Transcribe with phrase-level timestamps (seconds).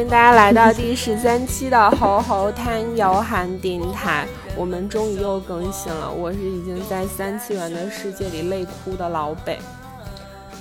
[0.00, 4.26] 迎大家来到第十三期的猴猴滩摇喊电台。
[4.56, 9.58] 我们终于又更新了，我是已经在三次元的世界里泪哭的老北。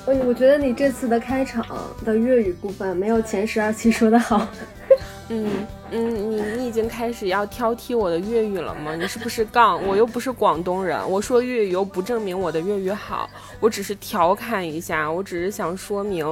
[0.05, 1.66] 我我觉得你这次的开场
[2.03, 4.45] 的粤语部分没有前十二期说的好。
[5.30, 8.95] 嗯 嗯，你你已经开始要挑剔我的粤语了吗？
[8.95, 9.81] 你是不是杠？
[9.88, 16.25] 我又不是广东人，我说粤语又不证明我的粤语好，我只是调侃一下，我只是想说明，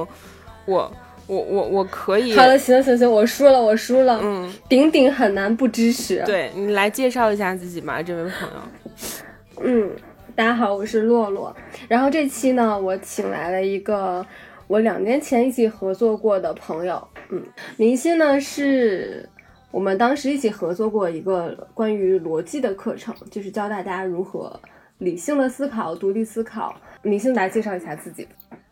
[0.64, 0.90] 我
[1.28, 2.34] 我我我可以。
[2.34, 4.18] 好了，行行行，我输了，我输了。
[4.22, 6.22] 嗯，顶顶很难不支持。
[6.24, 9.62] 对你来介绍一下自己吧，这位朋友。
[9.62, 9.90] 嗯，
[10.34, 11.54] 大家好，我是洛洛。
[11.86, 14.24] 然后这期呢，我请来了一个
[14.66, 17.06] 我两年前一起合作过的朋友。
[17.30, 17.44] 嗯，
[17.76, 19.28] 明星呢是
[19.70, 24.58] 我们当时一起合作过一个关于逻辑的课程，就是教大家如何
[24.96, 26.74] 理性的思考、独立思考。
[27.02, 28.26] 明星来介绍一下自己。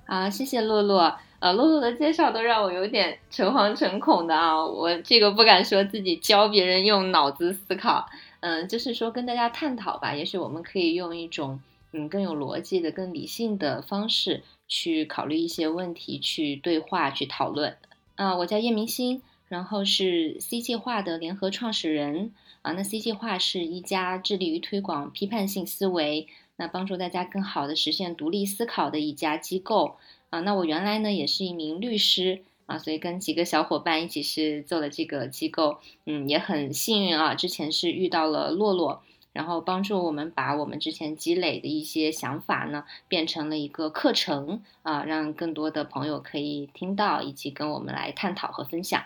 [0.06, 1.14] 啊，谢谢洛洛。
[1.38, 8.06] 呃，露露的介绍都让我有点诚惶诚恐的啊，我这个不敢说自己教别人用脑子思考，
[8.40, 11.60] 嗯，就是说跟大家探讨吧，也许我们可以用一种
[11.92, 17.76] 嗯更有逻辑的、更理性的方式去考虑一些问题，去对话、去讨论。
[18.14, 22.72] 啊，我叫叶明星，然后是 C 计划的联合创始人啊。
[22.72, 26.26] 那 C 计划是一家致力于推广批判性思维，
[26.56, 29.96] 那帮助大家更好的实现独立思考的一家机构
[30.30, 30.41] 啊。
[30.41, 37.34] 那我原来呢也是一名律师啊，所以跟几个小伙伴一起是做了这个机构，嗯，也很幸运啊。
[37.34, 39.03] 之前是遇到了洛洛。
[39.32, 49.04] 然后帮助我们把我们之前积累的一些想法呢，变成了一个课程啊，让更多的朋友可以听到，以及跟我们来探讨和分享。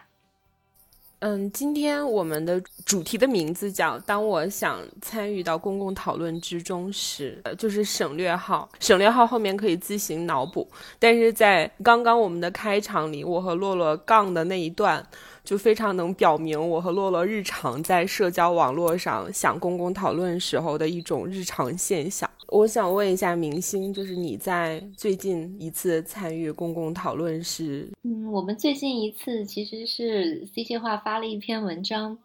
[1.20, 8.66] 嗯，今天我们的主题的名字叫“当我想参与到公共讨论之中时”，呃就是省略号。
[8.80, 10.66] 省略号后面可以自行脑补。
[10.98, 15.06] 但是在刚刚我们的开场里，我和洛洛杠的那一段。
[15.44, 22.30] 就非常能表明我和洛洛日常在社交网络上想公共讨论时候的一种日常现象。
[22.48, 27.88] 我想问一下明星，就是你在最近一次参与公共讨论是？
[28.02, 32.18] 嗯，我们最近一次其实是 C 计划发了一篇文章，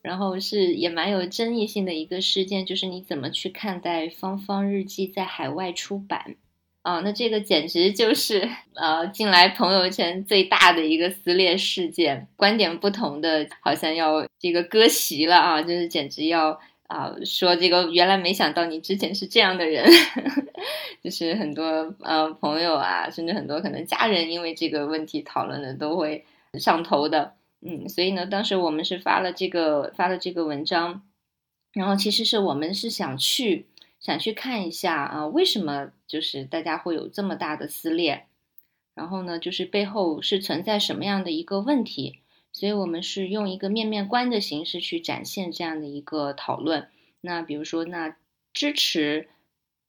[0.00, 6.36] 然后是也蛮有争议性的一个事件，就是你怎么去看待《芳芳日记》在海外出版？
[6.82, 19.86] 啊，那这个简直就是呃，近来朋友圈最大的一个撕裂事件，观点不同的好像要这个割席了啊，就是简直要啊说这个原来没想到你之前是这样的人，
[21.04, 26.24] 就是很多呃朋友啊，甚至很多可能家人因为这个问题讨论的都会
[26.58, 31.02] 上头的，嗯，所以呢，当时我们是发了这个发了这个文章，
[31.74, 33.66] 然后其实是我们是想去。
[34.00, 38.26] 想去看一下啊，为什么就是大家会有这么大的撕裂？
[38.94, 42.20] 然后呢，就是背后是存在什么样的一个问题？
[42.52, 46.88] 所以我们是用一个面面观的形式去展现这样的一个讨论。
[47.20, 48.16] 那比如说，那
[48.52, 49.28] 支持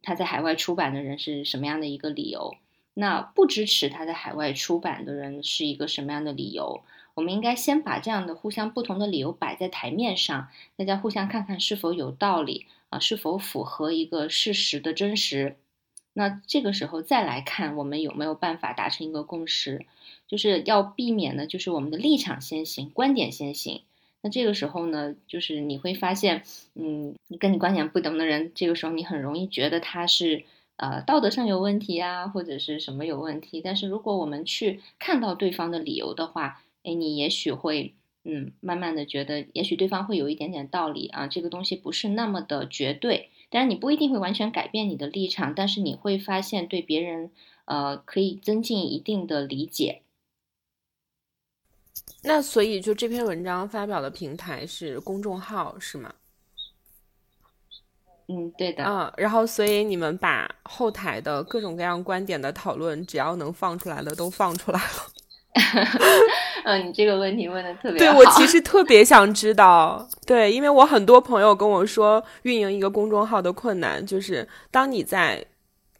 [0.04, 2.56] 他在海外出版的人是什么样的一个理由？
[2.94, 6.84] 那不支持他在海外出版的人是一个什么样的理由？
[7.14, 12.66] 我们应该先把这样的互相不同的理由摆在台面上，大家互相看看是否有道理。
[12.90, 15.56] 啊，是否符合一个事实的真实？
[16.12, 19.86] 那这个时候再来看，我们有没有办法达成一个共识？
[20.28, 23.84] 就是要避免呢，就是我们的立场先行，观点先行。
[24.22, 26.44] 那这个时候呢，就是你会发现，
[26.76, 30.44] 嗯，跟你观点不同的人，这个时候你很容易觉得他是
[30.76, 33.62] 呃道德上有问题啊，或者是什么有问题。
[33.62, 37.96] 但是如果我们去看到对方的理由的话，哎，你也许会。
[38.24, 47.32] 嗯，慢慢的觉得，也许对方会有一点点道理啊，这个东西不是那么的绝对，当然你不一定会完全改变你的立场，但是你会发现对别人，
[47.66, 50.04] 呃，可以增进一定的理解。
[52.22, 56.14] 那所以就这篇文章发表的平台是公众号是吗？
[58.28, 58.84] 嗯，对的。
[58.84, 65.12] 嗯，然后所以你们把后台的各种各样观点的讨论，只要能放出来的都放出来了。
[66.64, 67.98] 嗯，你这个问题问的特别好。
[67.98, 75.46] 对我其实特别想知道，对，因为我很多朋友跟我说，运营一个公众号的困难就是，当你在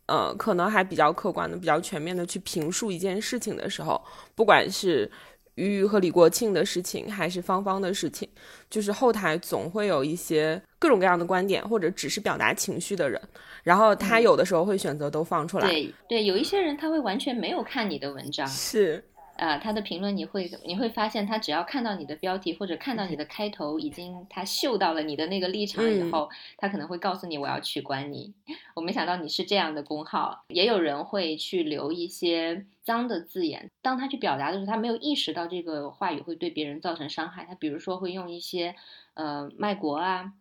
[0.06, 4.02] 呃可能还比较客观的、比较全面的去评述一件事情的时候，
[4.36, 5.12] 不管是
[5.56, 8.30] 鱼鱼和李国庆的事情，还是芳芳的事情，
[8.70, 13.20] 就是后台总会有一些各种各样的观点，或者只是表达情绪的人，
[13.64, 15.68] 然后他有的时候会选择都放出来。
[15.68, 18.48] 对对，有一些人他会完全没有看你的文章。
[18.48, 19.04] 是。
[19.38, 28.34] 呃，他的评论你会你会发现，他只要看到你的标题或者看到你的开头，已经他嗅到了你的那个立场以后，他可能会告诉你我要取关你。
[28.76, 38.76] 我没想到你是这样的公号，也有人会去留一些脏的字眼，当他去表达的时候，他没有意识到这个话语会对别人造成伤害，他比如说会用一些
[39.16, 40.34] 呃卖国啊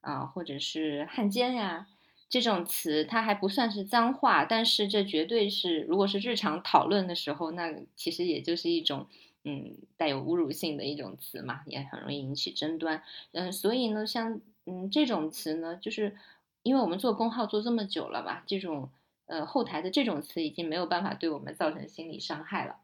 [0.00, 1.86] 啊或者是汉奸呀。
[2.28, 9.06] 这种词它还不算是脏话，但是这绝对是，如果是日常讨论的时候，那其实也就是一种，
[9.44, 13.02] 嗯，带有侮辱性的一种词嘛，也很容易引起争端。
[13.32, 16.16] 嗯，所以呢，像嗯这种词呢，就是
[16.62, 18.90] 因为我们做公号做这么久了吧，这种
[19.26, 22.76] 呃后台的这种词已经没有办法对我们造成心理伤害了。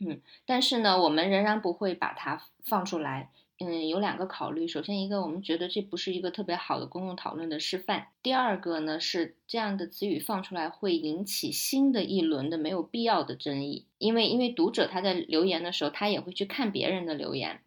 [0.00, 3.30] 嗯，但是呢，我们仍然不会把它放出来。
[3.58, 4.68] 嗯，有两个考虑。
[4.68, 8.08] 首先，一个我们觉得这不是一个特别好的公共讨论的示范。
[8.22, 13.86] 第二个呢，是这样的词语放出来会引起新的一轮的没有必要的争议。
[13.96, 17.62] 因为，因为读者他在留言的时候，他也会去看别人的留言，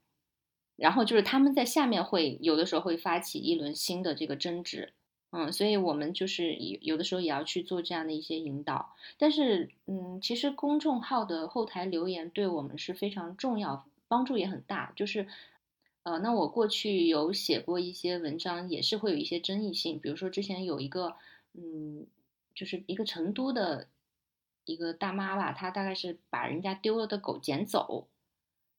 [0.75, 4.93] 然后就是他们在下面会有的时候会发起一轮新的这个争执。
[5.31, 8.93] 嗯，所以我们就是有有的时候也要去做这样的一些引导。
[9.17, 14.93] 但是，嗯，其实公众号的后台留言对我们是非常重要，帮助也很大。
[14.95, 15.25] 就是。
[16.09, 19.99] 呃，那我过去有写过一些文章，也是会有一些争议性。
[19.99, 21.13] 比如说之前有一个，
[21.53, 22.07] 嗯，
[22.55, 23.87] 就是一个成都的
[24.65, 28.07] 一个大妈吧，她大概是把人家丢了的狗捡走，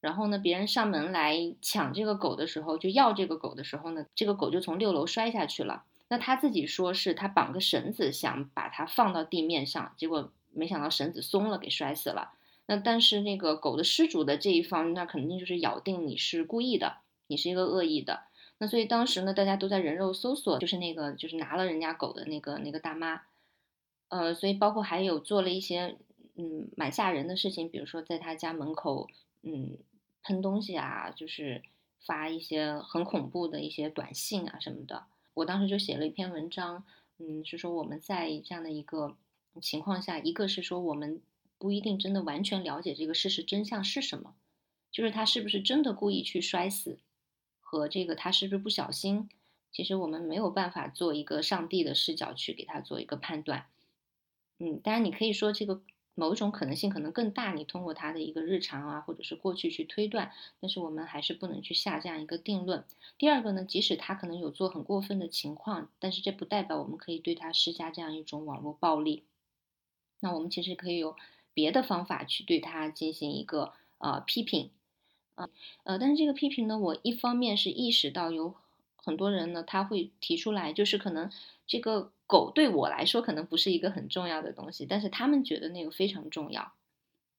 [0.00, 5.84] 然后呢，别人上门来抢这个狗的时候，就要这个狗的时候呢，这个狗就从六楼摔下去了。
[6.08, 12.32] 那他自己说是他绑个绳子想把它放到地面上，结果没想到绳子松了，给摔死了。
[12.66, 16.96] 那但是那个狗的失主的这一方，那肯定就是咬定你是故意的。
[17.30, 18.24] 你是一个恶意的，
[18.58, 23.22] 那所以当时呢，大家都在人肉搜索，就是那个就是拿了人家狗的那个那个大妈，
[24.08, 25.96] 呃，所以包括还有做了一些
[26.34, 29.08] 嗯蛮吓人的事情，比如说在他家门口
[29.44, 29.78] 嗯
[30.24, 31.62] 喷东西啊，就是
[32.04, 35.04] 发一些很恐怖的一些短信啊什么的。
[35.34, 36.84] 我当时就写了一篇文章，
[37.18, 39.16] 嗯，是说我们在这样的一个
[39.62, 41.22] 情况下，一个是说我们
[41.58, 44.34] 不一定真的完全了解这个事实真相是什么，
[44.90, 46.98] 就是他是不是真的故意去摔死。
[47.70, 49.28] 和这个他是不是不小心，
[49.70, 53.66] 其实我们没有办法做一个上帝的视角去给他做一个判断。
[54.58, 55.80] 嗯，当然你可以说这个
[56.16, 62.84] 某种可能性可能更大，你通过他的一个日常啊，或者是过去去推断，但是我们还是不能去下这样一个定论。
[63.16, 69.22] 第二个呢，即使他可能有做很过分的情况，但是这不代表我们可以对他施加这样一种网络暴力。
[70.18, 71.14] 那我们其实可以有
[71.54, 74.72] 别的方法去对他进行一个呃批评。
[75.84, 78.54] 呃，但是这个批评呢，我一方面是意识到有
[78.96, 81.30] 很多人呢，他会提出来，就是可能
[81.66, 86.72] 这个狗对我来说可能不是一个很重要的东西，但是他们觉得那个非常重要。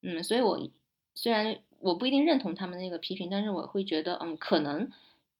[0.00, 0.70] 嗯，所以我
[1.14, 4.90] 虽然我不一定认同他们那个批评，但是我会觉得，嗯，可能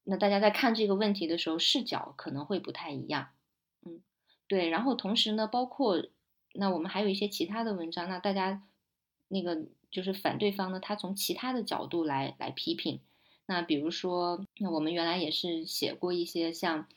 [0.04, 3.30] 那大家在看这个问题的时候视角可能会不太一样。
[3.84, 4.00] 嗯，
[4.46, 6.06] 对，然后同时呢，包括
[6.52, 8.62] 那我们还有一些其他的文章，那大家
[9.28, 9.64] 那个。
[9.93, 12.99] 就是反对方呢，他从其他的角度来来批评。
[13.44, 16.89] 那比如说，那我们原来也是写过一些像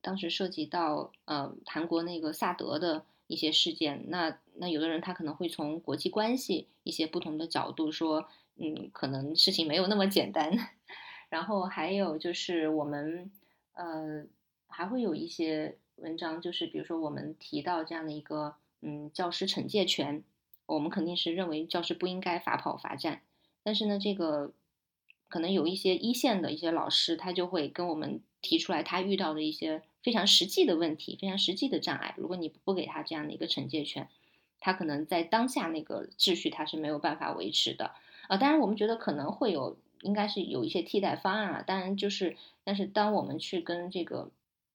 [0.00, 4.06] 当时涉及到呃韩国那个萨德的一些事件。
[4.08, 10.50] 那那有的人他可能会从国际关系一些不同的角度说，嗯，可能事情没有那么简单。
[11.28, 13.30] 然后还有就是我们
[13.74, 14.24] 呃
[14.68, 20.24] 还会有一些文章，就是比如说我们提到这样的一个嗯教师惩戒权。
[20.74, 23.22] 我们肯定是认为教师不应该罚跑罚站，
[23.62, 24.52] 但是呢，这个
[25.28, 32.14] 可能有一些一线的一些老师，他就会跟我们提出来他遇到的一些非常实际的问题，非常实际的障碍。
[32.16, 34.08] 如果你不给他这样的一个惩戒权，
[34.60, 37.92] 他可能在当下那个秩序他是没有办法维持的。
[38.28, 41.62] 啊，当然我们觉得可能会有，应该是有一些替代方案啊。
[41.62, 44.30] 当然就是，但是当我们去跟这个。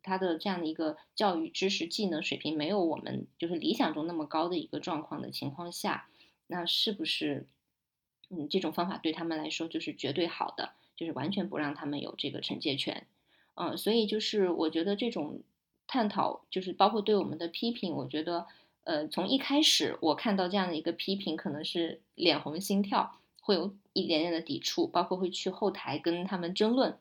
[0.06, 6.08] 他的这样的一个教育知识技能水平没有我们就是理想中那么高的一个状况的情况下，
[6.48, 7.48] 那是不是
[8.30, 13.08] 嗯这种方法对他们来说就是绝对好的，就是完全不让他们有这个惩戒权，
[13.56, 15.42] 嗯，所以就是我觉得这种
[15.88, 18.46] 探讨就是包括对我们的批评，我觉得
[18.84, 26.98] 呃从一开始我看到这样的一个批评，可能是脸红心跳，会有一点点的抵触，包括会去后台跟他们争论。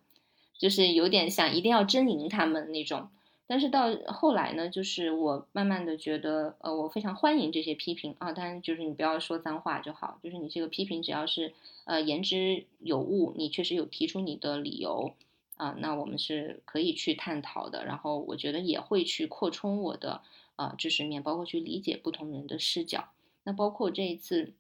[0.59, 3.09] 就是有点像一定要争赢他们那种，
[3.47, 11.53] 但是到后来呢，就是我慢慢的觉得，呃，我非常欢迎这些批评啊，当然就是你不要说脏话就好，就是你这个批评只要是
[11.85, 15.13] 呃言之有物，你确实有提出你的理由
[15.57, 20.23] 啊，那我们是可以去探讨的，然后我觉得也会去扩充我的
[20.57, 23.09] 呃知识面，包括去理解不同人的视角，
[23.43, 24.53] 那包括这一次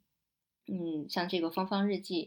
[0.67, 2.27] 嗯，像这个《芳芳日记》，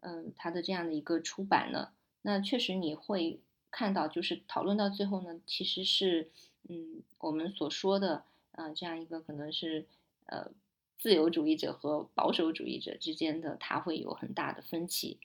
[0.00, 1.90] 嗯，它的这样的一个出版呢，
[2.22, 6.30] 那确实你会看到，就是讨论到最后呢，其实是，
[6.68, 9.86] 嗯，我们所说的，呃，这样一个可能是，
[10.26, 10.50] 呃，
[10.98, 15.18] 自由主义者和保守主义者之间的，它会有很大的分歧。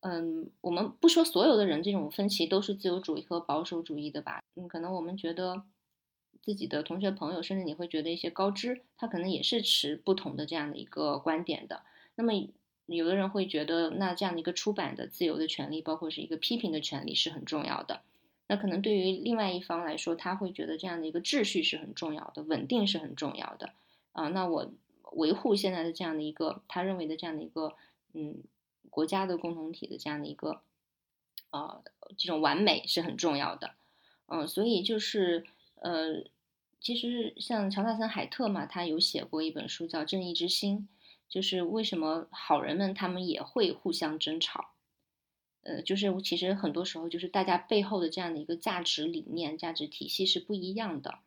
[0.00, 4.42] 嗯，我们不说所有的人这种分歧都是自由主义和保守主义的吧？
[4.54, 5.64] 嗯，可能我们觉得
[6.42, 11.82] 自己的同学朋友，甚至你会觉得一些高知，他可能也是持不同的这样的一个观点的。
[12.14, 12.32] 那么，
[12.86, 18.02] 有的人会觉得，那这样的一个出版的自由的权利，包括是一个批评的权利是很重要的。
[18.46, 23.72] 那可能对于另外一方来说，他会觉得这样的一个秩序是很重要的，稳定是很重要的。
[24.12, 24.70] 啊，那我
[25.12, 27.74] 维护现在的这样的一个他认为的这样的一个
[28.12, 28.42] 嗯。
[28.88, 30.62] 国家的共同体的这样的一个，
[31.50, 31.82] 呃，
[32.16, 33.74] 这种完美是很重要的，
[34.26, 36.24] 嗯，所以就是呃，
[36.80, 40.88] 其实像乔纳森·海特嘛，他有写过一本书叫《正义之心》，
[41.28, 44.70] 就是为什么好人们他们也会互相争吵，
[45.62, 51.18] 呃，就是其实很多时候就是大家背后的这样的一个价值理念、价值体系是不一样的，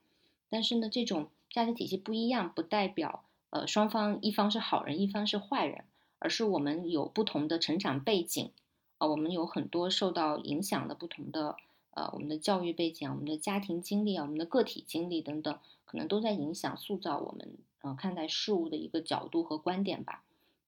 [0.50, 5.86] 但是呢，这种价值体系不一样，不代表呃双方一方是好人，一方是坏人。
[6.22, 8.52] 而是我们有不同的成长背景，
[8.98, 11.56] 啊，我们有很多受到影响的不同的，
[11.92, 20.24] 呃，我们的教育背景、我们的家庭经历啊、我们的个体经历等等，可能都在影响塑造我们，呃，看待事物的一个角度和观点吧。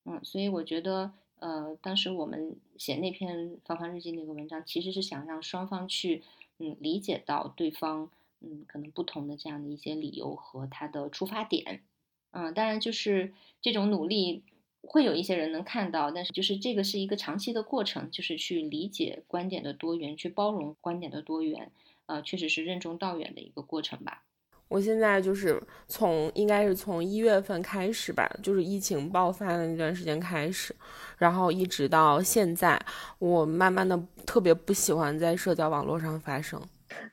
[0.05, 6.23] 嗯，所以我觉得，呃，当时我们写那篇《芳芳日记》那个文章，其实是想让双方去，
[6.57, 11.83] 嗯，理解到对方，嗯，可能不同的这样的一些理由和他的出发点。
[12.31, 14.43] 嗯，当然就是这种努力。
[14.83, 21.71] 会有一些人能看到，但是就是这个是一个长期的过程，就是去理解观点的多元，去包容观点的多元，
[22.07, 24.23] 呃，确实是任重道远的一个过程吧。
[24.71, 30.73] 我现在就是从应该是从一月份开始吧，就是疫情爆发的那段时间开始，
[31.17, 32.79] 然后一直到现在，
[33.19, 36.57] 我慢慢的特别不喜欢在社交网络上发声。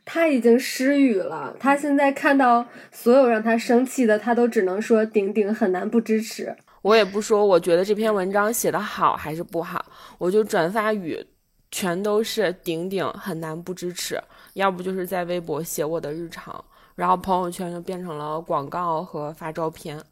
[0.05, 6.55] 他已经失语了，他现在看到所有让他生气的，他都只能说顶顶很难不支持。
[6.83, 9.85] 我也不说，我觉得这篇文章写的好还是不好，
[10.19, 11.27] 我就转发语，
[11.73, 14.17] 全都是顶顶很难不支持，
[14.53, 16.65] 要不就是在微博写我的日常，
[16.99, 20.03] 然后朋友圈就变成了广告和发照片。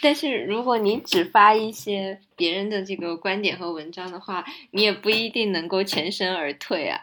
[0.00, 6.98] 但是如果你只发一些别人的这个观点和文章的话，你也不一定能够全身而退啊。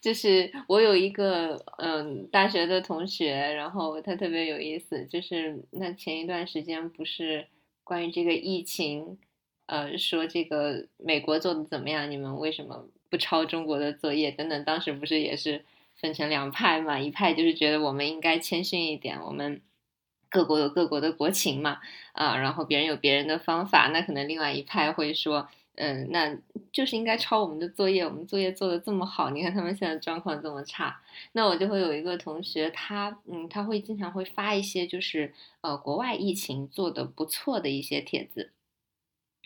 [0.00, 7.46] 就是我有一个嗯大学的同学，然后他特别有意思，就是那前一段时间不是。
[7.84, 9.16] 关于这个疫情，
[9.64, 12.10] 呃，说这个美国做的怎么样？
[12.10, 14.30] 你们为什么不抄中国的作业？
[14.30, 15.64] 等等，当时不是也是
[16.00, 16.98] 分成两派嘛？
[16.98, 19.60] 一派就是觉得我们应该谦逊一点，我们
[20.30, 21.80] 各国有各国的国情嘛，
[22.12, 23.88] 啊，然后别人有别人的方法。
[23.88, 25.48] 那可能另外一派会说。
[25.80, 26.36] 嗯，那
[26.72, 28.04] 就是应该抄我们的作业。
[28.04, 31.00] 我们作业做的这么好，你看他们现在状况这么差。
[31.30, 38.50] 那我就会有一个同学，他嗯，他会经常会发一些就是呃国外疫情做的不错的一些帖子，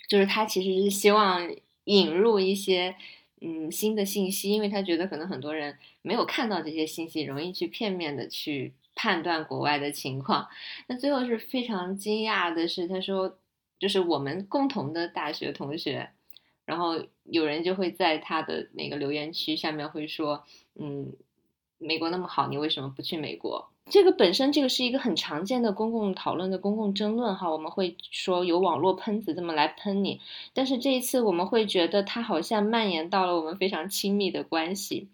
[0.09, 1.55] 就是他其实是希望
[1.85, 2.97] 引入一些
[3.43, 10.49] 嗯新的信息，因为他觉得可能很多人没有看到这些信息，容易去片面的去判断国外的情况。
[10.87, 13.37] 那最后是非常惊讶的是，他说
[13.79, 16.11] 就是我们共同的大学同学。
[16.65, 20.47] 然后有人就会在他的那个留言区下面会说，
[20.77, 21.13] 嗯，
[21.79, 23.72] 美国那么好，你为什么不去美国？
[23.91, 30.21] 这个本身这个是一个很常见的公共讨论的公共争论哈，我们会说有网络喷子这么来喷你，
[30.55, 35.11] 但是这一次我们会觉得它好像蔓延到了我们非常亲密的关系，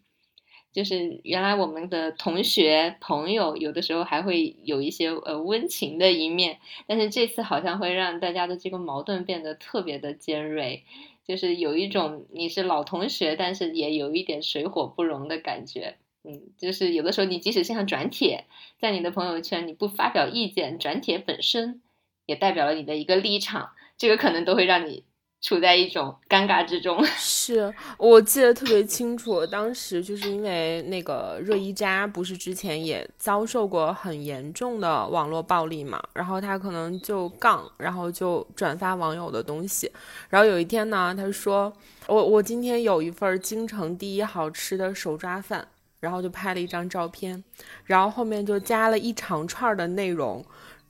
[0.72, 10.84] 就是原来我们的同学朋友有的时候还会有一些呃温情的一面，但是这次好像会让大家的这个矛盾变得特别的尖锐。
[11.26, 15.96] 就是有一种你是老同学，但是也有一点水火不容的感觉。
[16.24, 18.46] 嗯，就是有的时候你即使像转帖，
[18.80, 21.82] 在你的朋友圈你不发表意见，转帖本身
[22.26, 25.04] 也代表了你的一个立场，这个可能都会让你。
[25.40, 29.46] 处在一种尴尬之中， 是我记得特别清楚。
[29.46, 39.88] 当时就是因为那个热依扎不是之前也遭受过很严重的网络暴力嘛，然后他可能就杠，然后就转发网友的东西。
[40.28, 41.72] 然后有一天呢，他说
[42.08, 45.68] ：“我我今天有一份京城第一好吃的手抓饭。”
[46.00, 47.42] 然后就拍了一张照片，
[47.84, 50.44] 然后后面就加了一长串的内容，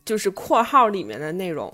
[0.04, 1.72] 就是括号里面的内容。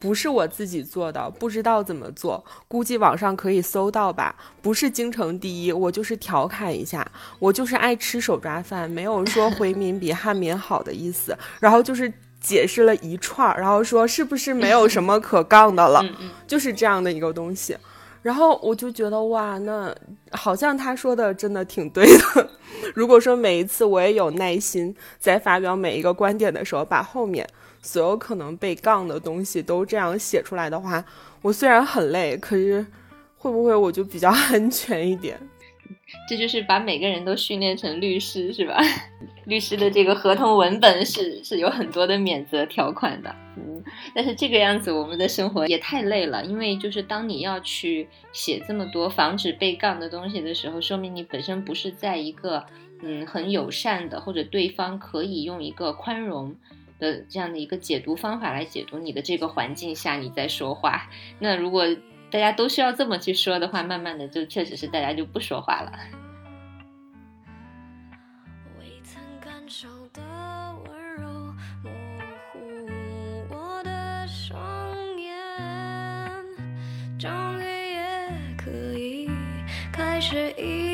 [0.00, 4.34] 不是我自己做的，不知道怎么做，估计网上可以搜到吧。
[4.60, 7.08] 不是京城第一，我就是调侃一下，
[7.38, 11.38] 我就是爱吃手抓饭，没有说回民比汉民好的意思。
[11.60, 16.04] 然后就是解释了一串儿，然后说是不是没有什么可杠的了，
[16.48, 17.76] 就是这样的一个东西。
[18.22, 19.94] 然后我就觉得哇，那
[20.30, 22.48] 好像他说的真的挺对的。
[22.94, 27.46] 如果说每一次我也有耐心，在发表每一个观点的时候，把后面
[27.82, 31.04] 所有可能被杠的东西都这样写出来的话，
[31.42, 32.86] 我虽然很累，可是
[33.36, 35.38] 会不会我就比较 安全一点？
[36.28, 38.78] 这就是把每个人都训练成律师，是吧？
[39.44, 43.82] 律师的这个合同文本是是有很多的免责条款的，嗯，
[44.14, 52.64] 但是这个样子我们的生活也太累了，因为就是当你要去写这么多防止被杠的东西的时候，说明你本身不是在一个
[53.02, 56.54] 嗯很友善的，或者对方可以用一个宽容
[57.00, 61.10] 的这样的一个解读方法来解读你的这个环境下你在说话。
[61.40, 61.84] 那如果
[62.32, 65.92] 大家都需要这么去说的话，慢慢的就确实是大家就不说话了。
[68.80, 70.22] 未曾感受的
[70.86, 71.28] 温柔
[71.84, 71.90] 模
[72.50, 72.58] 糊
[73.50, 74.58] 我的双
[75.20, 75.36] 眼，
[77.18, 79.30] 终于也可以
[79.92, 80.91] 开始一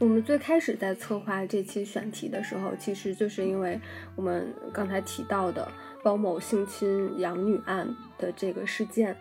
[0.00, 3.78] 我们最开始在策划这期选题的时候，其实就是因为
[4.16, 5.70] 我们刚才提到的
[6.02, 9.14] 包某性侵养女案的这个事件。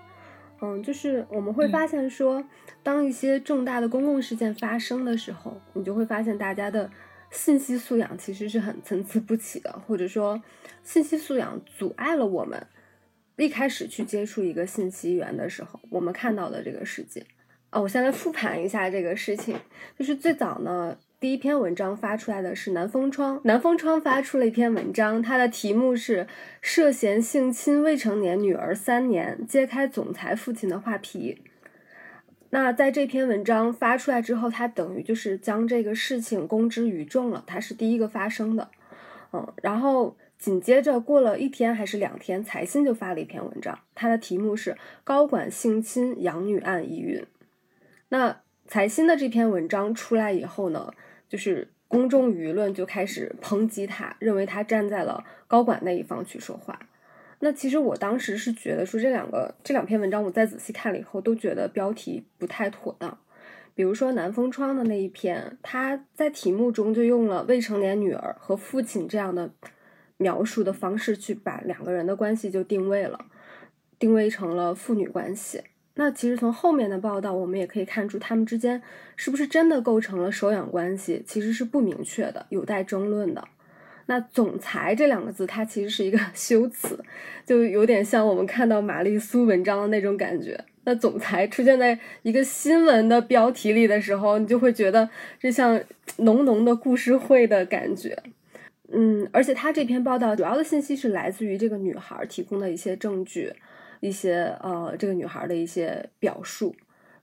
[0.61, 2.41] 嗯，就是我们会发现说，
[2.81, 6.89] 当一些重大的公共事件发生的时候，你就会发现大家的
[7.29, 10.41] 信息素养其实是很参差不齐的，或者说
[10.81, 12.65] 信息素养阻碍了我们
[13.35, 17.25] 一开始去接触一个信息源的时候，我们看到的这个世界。
[17.71, 19.55] 哦，我先来复盘一下这个事情，
[19.97, 26.25] 就是最早呢，第一篇文章发出来的是南风窗，南风窗发出了一篇文章，它的题目是
[26.61, 31.43] “涉嫌性侵未成年女儿三年，揭开总裁父亲的画皮”。
[32.49, 38.71] 那在这篇文章发出来之后，它等于就是将这个事情公之于众了，它是第一个发生的，
[39.31, 47.23] 嗯，然后紧接着过了一天还是两天，财新就发了一篇文章，它的题目是“高管性侵养女案疑云”。
[48.09, 50.91] 那财新的这篇文章出来以后呢，
[51.27, 56.79] 就是公众舆论就开始抨击他，认为他站在了高管那一方去说话。
[57.39, 63.17] 那其实我当时是觉得说这两个这两篇文章，我再仔细看了以后，都觉得标题不太妥当。
[63.73, 69.53] 比如说南风窗的那一篇，他在题目中就用了未成年女儿和父亲这样的
[70.17, 73.27] 描述的方式去把两个人的关系就定位了，
[73.97, 75.63] 定位成了父女关系。
[75.99, 78.81] 那其实从后面的报道，我们也可以看出，他们之间
[79.17, 83.45] 是不是真的构成了收养关系，其实是不明确的，有待争论的。
[84.05, 86.97] 那“总裁”这两个字，它其实是一个 修辞，
[87.45, 90.57] 就有点像我们看到玛丽苏文章的那种感觉。
[90.85, 95.77] 那“总裁”出现在一个新闻的标题里的时候，你就会觉得这像
[96.19, 98.17] 浓浓的故事会的感觉。
[98.93, 103.51] 嗯，而且他这篇报道主要的信息是来自于这个女孩提供的一些证据。
[103.99, 106.75] 一些呃，这个女孩的一些表述，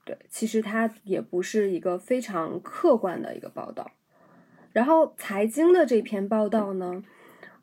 [0.05, 3.91] 对，其实它也不是一个非常客观的一个报道。
[4.73, 7.03] 然后财经的这篇报道呢，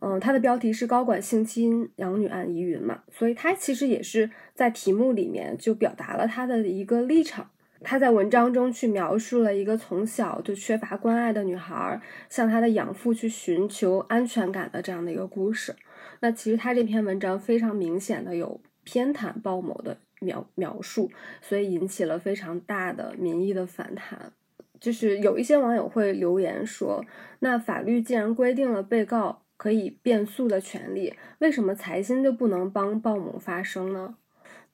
[0.01, 7.51] 嗯，它的标题是“高管性侵养女案疑云”嘛，所以它其实也是在题目里面就表达了他的一个立场。
[7.87, 12.01] 他在文章中去描述了一个从小就缺乏关爱的女孩，
[12.31, 15.77] 向她的养父去寻求安全感的这样的一个故事。
[16.21, 18.59] 那其实他这篇文章非常明显的有。
[18.85, 21.11] 偏袒鲍某的描描述，
[21.43, 24.33] 所以引起了非常大的民意的反弹。
[24.81, 27.05] 就是有一些网友会留言说
[27.41, 34.17] ：“那法律既然规定了被告可以辩诉的权利，为什么财新就不能帮鲍某发声呢？”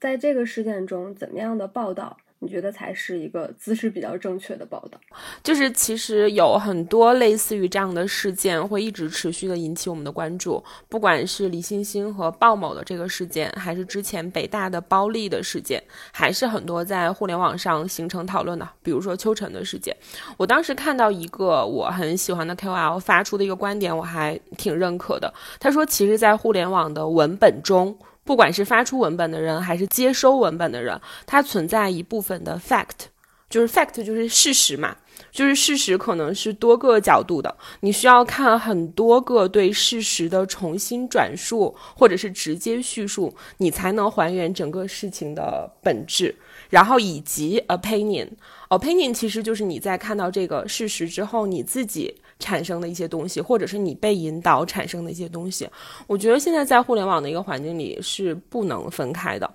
[0.00, 2.16] 在这个事件中，怎么样的报道？
[2.42, 4.98] 你觉得才是一个姿势比较正确的报道？
[5.42, 19.94] 就是其实有很多类似于这样的事件会一直持续的引起我们的关注，不管是李欣欣和鲍某的这个事件，还是之前北大的包丽的事件，还是很多在互联网上形成讨论的，比如说秋晨的事件。
[20.38, 25.30] 我当时看到一个我很喜欢的 KOL 发出的一个观点，我还挺认可的。
[25.58, 27.98] 他说，其实，在互联网的文本中。
[28.30, 33.06] 不管是发出文本的人，还是接收文本的人，它存在一部分的 fact，
[33.48, 34.96] 就是 fact 就是事实嘛，
[35.32, 46.32] 就是事实可能是多个角度的，你需要看很多个对事实的重新转述，或者是直接叙述，你才能还原整个事情的本质。
[46.68, 55.68] 然后以及 opinion，opinion 其实就是你在看到这个事实之后，你自己产生的一些东西，或者是你被引导产生的一些东西。
[56.08, 59.48] 我觉得现在在互联网的一个环境里是不能分开的。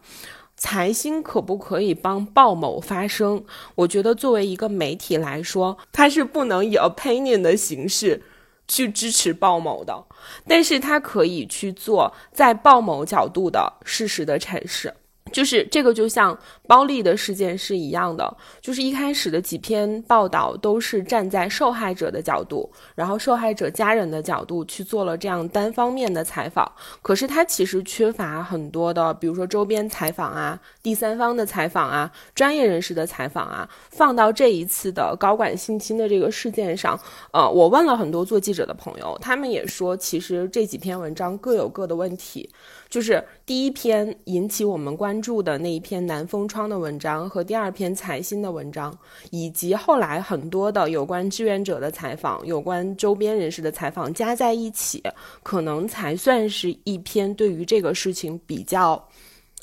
[0.57, 3.43] 财新可不可以帮鲍某发声？
[3.75, 8.23] 我觉得作为一个媒体来说，它是不能以 opinion 的形式
[8.65, 10.01] 去支持鲍某的，
[10.47, 14.93] 但是它可以去做在鲍某角度的事实的阐释。
[15.35, 26.71] 就是这个，就像包丽的事件是一样的，就是一开始的几篇报道都是站在受害者的角度，然后受害者家人的角度去做了这样单方面的采访，
[27.01, 36.97] 可是他其实缺乏很多的，比如说周边采访啊、第三方的采访啊、专业人士的采访啊，放到这一次的高管性侵的这个事件上，
[37.33, 42.49] 呃，我问了很多做记者的朋友，他们也说，其实这几篇文章各有各的问题。
[42.89, 48.97] 就是第一篇引起我们关注的那一篇南风窗的文章，和第二篇财新的文章，
[49.31, 55.03] 以及后来很多的有关志愿者的采访、有关周边人士的采访加在一起，
[55.43, 59.03] 可能才算是一篇对于这个事情比较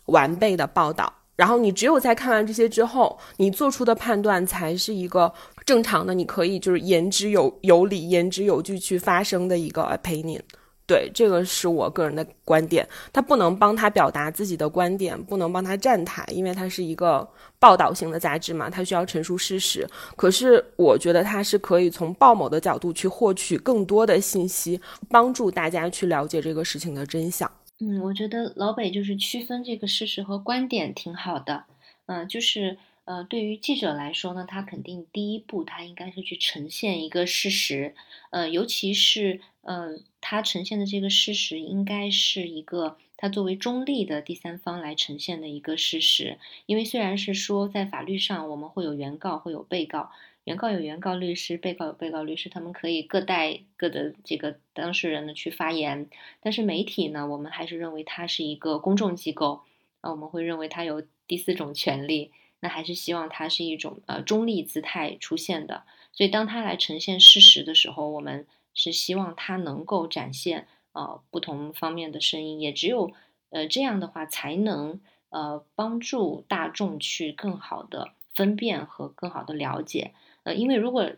[0.07, 1.13] 完备的报道。
[1.35, 5.33] 然后你只有在看完这些之后，你做出的判断才是一个
[5.65, 10.41] 正常的，你可以就是言之有有理、言之有据去发生的一个 opinion。
[10.92, 12.87] 对，这个是我个人的观点。
[13.14, 17.26] 他不能帮他表达自己的观点，不能帮他站台，因为他是一个
[17.59, 19.88] 报道型的杂志嘛，他需要陈述事实。
[20.16, 24.78] 可是我觉得他是可以从鲍某的角度去获取更多的信息，
[25.09, 27.50] 帮助大家去了解这个事情的真相。
[27.81, 31.64] 嗯，我觉得老北就是区分这个事实和观点挺好的。
[32.05, 32.76] 嗯，就是
[33.07, 37.94] 呃，对于记者来说呢，他肯定第一步他应该是去呈现一个事实。
[38.31, 39.98] 呃，尤其是呃。
[40.25, 46.38] 他呈现的这个事实，应该是一个他作为中立的第三方来呈现的一个事实。
[46.64, 50.11] 因为虽然是说在法律上我们会有原告，会有被告，
[50.44, 56.09] 原告有原告律师，被告有被告律师，他们可以各带各的这个当事人呢去发言。
[56.40, 59.62] 但是媒体呢，我们还是认为它是一个公众机构，
[60.01, 65.83] 啊，我们会认为它有第四种权利，那还是希望它是一种呃中立姿态出现的。
[66.12, 68.46] 所以当它来呈现事实的时候，我们。
[68.75, 73.13] 是希望他能够展现呃不同方面的声音，也只有
[73.51, 80.13] 呃这样的话，才能呃帮助大众去更好的分辨和更好的了解。
[80.45, 81.13] 呃，因为如果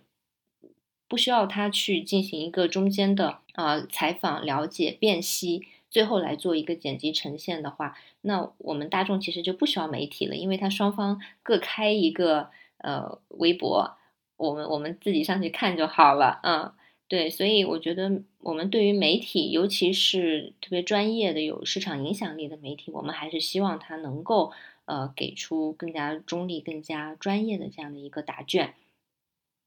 [1.09, 13.97] 不需要他去进行一个中间的呃采访、了解、辨析，最后来做一个剪辑呈现的话，那我们大众其实就不需要媒体了，因为他双方各开一个呃微博，
[14.37, 16.73] 我们我们自己上去看就好了，嗯。
[17.07, 24.53] 对，所以我觉得我们对于媒体，尤其是特别专业的、有市场影响力的媒体，我们还是希望它能够
[24.87, 28.75] 呃给出更加中立、更加专业的这样的一个答卷。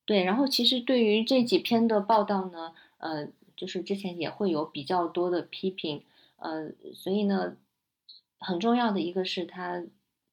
[0.05, 6.03] 对，然后其实对于这几篇的报道呢，呃，就是之前也会有比较多的批评，
[6.37, 7.55] 呃，所以呢，
[8.39, 9.83] 很重要的一个是他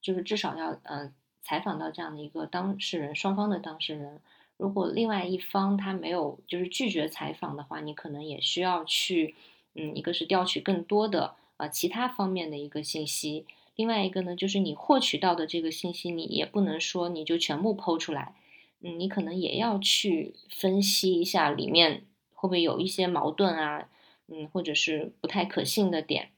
[0.01, 1.13] 就是至少要呃
[1.43, 4.21] 采访到这样的一个当事人，双方的当事人。
[4.57, 9.35] 如果另外一方他没有就是拒绝采访的话，你可能也需要去，
[9.75, 18.35] 嗯，一个是调取更多的啊其他方面的一个信息，另外一个呢就是你获取到的这个信息，你也不能说你就全部剖出来，
[18.81, 23.89] 嗯，你可能也要去分析一下里面会不会有一些矛盾啊，
[24.29, 26.31] 嗯，或者是不太可信的点，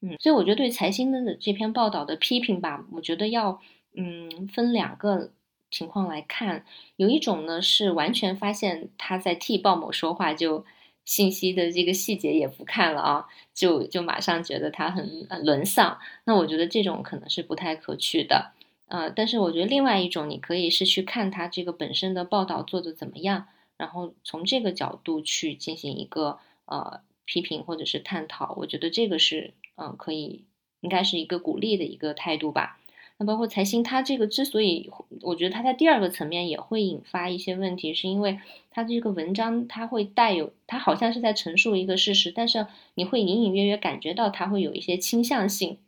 [0.00, 3.60] 嗯，所以我觉得对财新的这篇报道的批评吧，我觉得要
[3.94, 5.32] 嗯分两个。
[5.70, 6.64] 情况来看，
[6.96, 10.64] 有一种呢是完全发现他在替鲍某说话，就
[11.04, 15.98] 信息的这个细节也不看了啊，就就马上觉得他很沦丧。
[16.24, 18.52] 那我觉得这种可能是不太可取的，
[18.88, 28.54] 呃，但是我觉得另外一种，你可以是去看他这个本身的报道做的怎么样，然后从这个角度去进行一个呃批评或者是探讨。
[28.58, 30.44] 我觉得这个是嗯可以，
[30.80, 32.78] 应该是一个鼓励的一个态度吧。
[33.20, 38.38] 那包括财新，它这个之所以，我觉得它在第二个层面也会引发一些问题，是因为
[38.70, 45.78] 它这个文章它会带有，它好像是在陈述一个事实，但是你会隐隐约约感觉到它会有一些倾向性，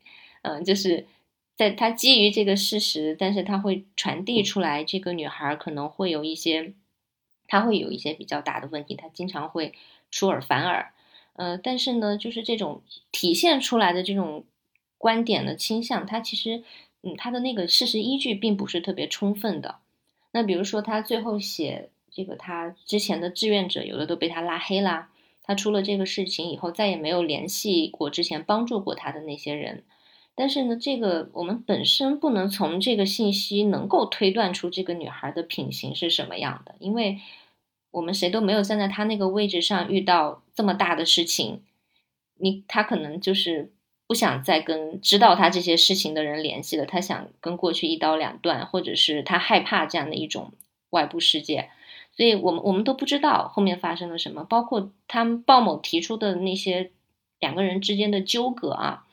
[0.42, 1.06] 嗯，就是
[1.56, 6.74] 在它基于这个事实，但是它会传递出来，这个女孩可能会有一些，
[7.46, 9.72] 她会有一些比较大的问题，她经常会
[10.10, 10.92] 出尔反尔，
[11.34, 14.44] 呃，但是呢，就是这种体现出来的这种
[14.98, 16.64] 观点的倾向，它其实。
[17.02, 19.76] 嗯，他的那个事实依据并不是特别充分的。
[20.32, 25.10] 那比如说，他最后写这个，他之前的志愿者有的都被他拉黑啦。
[25.42, 29.82] 他出了这个事情以后，再也没有联系过之前帮助过他的那些人。
[30.36, 37.18] 但是呢，这个我们本身不能从这个信息能够推断出这个女孩的品行是什么样的，因为
[37.90, 41.62] 我们谁都没有站在她那个位置上遇到这么大的事情，
[42.36, 43.72] 你她可能就是
[44.10, 50.50] 不想再跟知道她这些事情的人联系了，她想跟过去一刀两断，或者是她害怕这样的一种
[50.90, 51.70] 外部世界，
[52.10, 56.90] 所以我们我们都不知道后面发生了什么，包括他们鲍某提出的那些
[57.38, 59.06] 两个人之间的纠葛啊。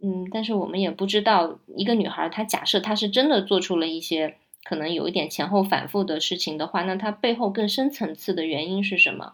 [0.00, 9.32] 嗯，但是我们也不知道一个女孩，她假设她是真的做出了一些可能有一点前后反复的事情的话，那她背后更深层次的原因是什么？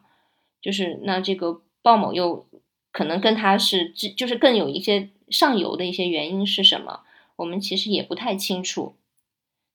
[0.62, 2.46] 就是那这个鲍某又
[2.92, 7.00] 可能跟他是，就是更有一些上游的一些原因是什么？
[7.36, 8.94] 我们其实也不太清楚。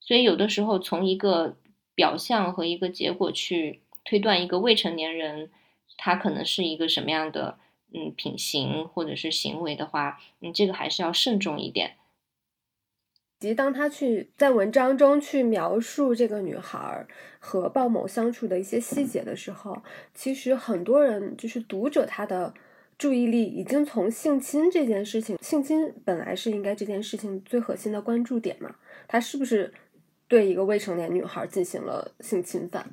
[0.00, 1.56] 所以有的时候从一个
[1.94, 5.50] 表象和一个结果去推断一个未成年人
[5.98, 7.58] 他可能是一个什么样的。
[7.90, 11.96] 嗯，品行或者是行为的话，嗯，这个还是要慎重一点。
[13.40, 17.06] 及当他去在文章中去描述这个女孩
[17.38, 22.52] 和鲍某相处的一些细节的时候，其实很多人就是读者，他的
[22.98, 28.74] 注意力已经从性侵这件事情，性侵本来是应该这件事情最核心的关注点嘛，
[29.06, 29.72] 他是不是
[30.26, 32.90] 对一个未成年女孩进行了性侵犯？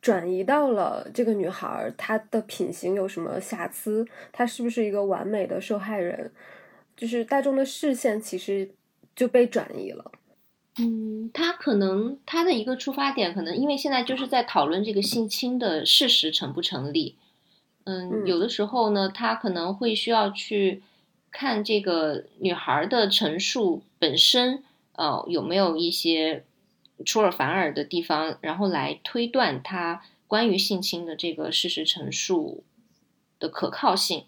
[0.00, 4.06] 转移到了这个女孩，她的品行有什么瑕疵？
[4.30, 6.30] 她是不是一个完美的受害人？
[6.96, 8.70] 就是大众的视线其实
[9.16, 10.12] 就被转移了。
[10.78, 17.16] 嗯，他可能他的一个出发点，可能因为现在就是在讨论这个性侵的事实成不成立。
[17.88, 20.82] 嗯，有的时候呢，他可能会需要去
[21.30, 26.44] 看这个女孩的陈述本身，呃，有没有一些。
[27.06, 32.64] 出尔反尔的地方，然后来推断他关于性侵的这个事实陈述
[33.38, 34.24] 的可靠性，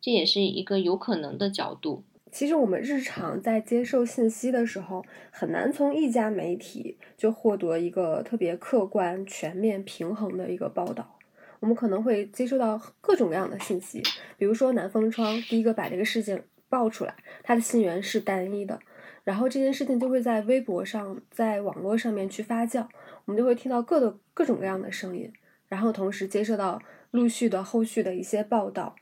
[0.00, 2.02] 这也是一个有可能的角度。
[2.32, 11.16] 其实我们日常在接受信息的时候，很难从一家媒体就获得一个特别客观、全面、平衡的一个报道。
[11.62, 14.02] 我们可能会接收到各种各样的信息，
[14.36, 18.80] 比如说南风窗第一个把这个事情爆出来，它的信源是单一的。
[19.22, 22.84] 然后这件事情就会在微博上，在网络上面去发酵，
[23.26, 25.32] 我们就会听到各的各种各样的声音，
[25.68, 28.96] 然后同时接受到陆续的后续的一些报道。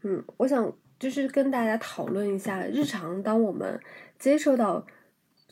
[0.00, 3.78] 嗯，我想就是跟大家讨论一下，日常当我们
[4.18, 4.86] 接收到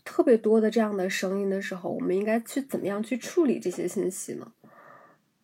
[0.06, 4.50] 特别多的这样的声音的时候，我们应该去怎么样去处理这些信息呢？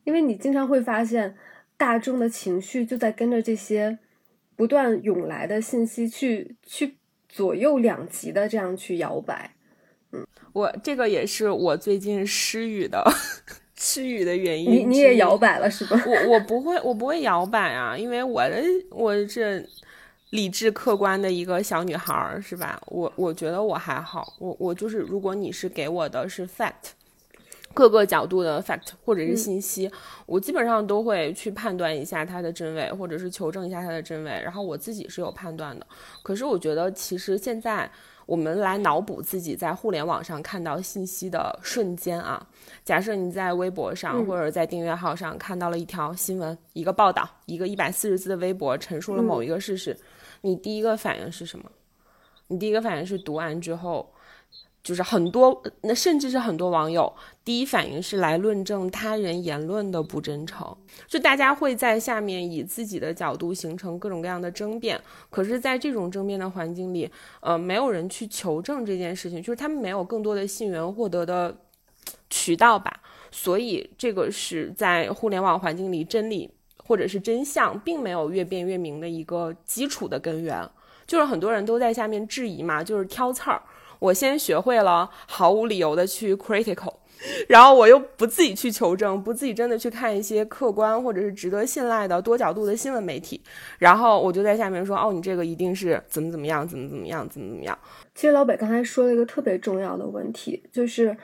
[0.04, 1.36] 因为你经常会发现，
[1.76, 3.98] 大众的情绪就在跟着这些
[4.56, 6.96] 不断涌来的信息去去。
[7.34, 9.54] 左右两极的这样去摇摆，
[10.10, 13.02] 嗯，我这个也是我最近失语的
[13.74, 14.70] 失语的原因。
[14.70, 15.98] 你你也摇摆了是吧？
[16.06, 19.66] 我我不会我不会摇摆啊，因为我的我是
[20.28, 22.78] 理智客观的一个小女孩儿是吧？
[22.88, 26.92] 我我觉得我还好，我我就是如果你是给我的是 fact。
[27.74, 29.90] 各个角度的 fact 或者是信息，
[30.26, 34.30] 我基本上都会去判断一下它的真伪，或者是求证一下它的真伪。
[34.30, 35.86] 然后我自己是有判断的。
[36.22, 37.90] 可是我觉得，其实现在
[38.26, 42.46] 我们来脑补自己在互联网上看到信息的瞬间啊，
[42.84, 49.96] 假设你在微博上或者在订阅号上看到了一条新闻、一个报道、一个一百四十字的微博，陈述了某一个事实，
[50.42, 51.70] 你第一个反应是什么？
[52.48, 54.12] 你第一个反应是读完之后。
[54.82, 57.12] 就是很多，那甚至是很多网友
[57.44, 65.00] 第一反应是来论证他人言论的不真诚，就大家会在下面以自己的角度形成各种各样的争辩。
[65.30, 67.08] 可是，在这种争辩的环境里，
[67.40, 71.56] 呃，没有人去求证这件事情，就是他们没有更多的信源获得的
[72.28, 73.00] 渠道吧。
[73.30, 80.68] 所以，这个是在互联网环境里真理或者是真相并没有越辩越明的一个基础的根源。
[81.06, 83.62] 就是很多人都在下面质疑嘛，就是挑刺儿。
[84.02, 86.92] 我先学会了毫无理由的去 critical，
[87.48, 93.40] 然后我又不自己去求证，不自己真的去看一些客观或者是值得信赖的多角度的新闻媒体，
[93.78, 97.78] 然后我就在下面说，哦，你这个一定是怎么怎么样，怎么怎么样，怎么怎么样。
[98.12, 101.16] 其实老北刚才说了一个特别重要的问题，就是，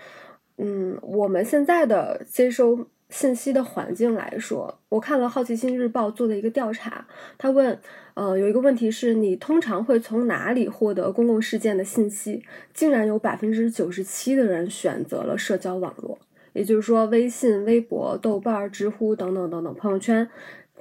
[0.59, 2.87] 嗯，我们现在的接收。
[3.11, 7.07] 信息的环境来说，我看了《好奇心日报》做的一个调查，
[7.39, 7.81] 他问，
[8.13, 12.45] 呃，有一个问题是你通常会从哪里获得公共事件的信息？
[12.75, 16.19] 竟然有百分之九十七的人选择了社交网络，
[16.53, 20.29] 也就是说，微信、微博、豆瓣、知乎等等等等朋友圈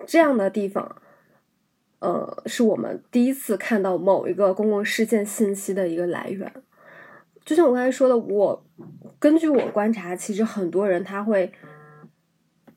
[0.06, 0.98] 这样的地方，
[2.00, 6.52] 呃，是我们第一次看到某一个公共事件信息的一个来源。
[7.46, 8.66] 就像我刚才说的，我
[9.18, 11.50] 根据我观察，其实很多人他会。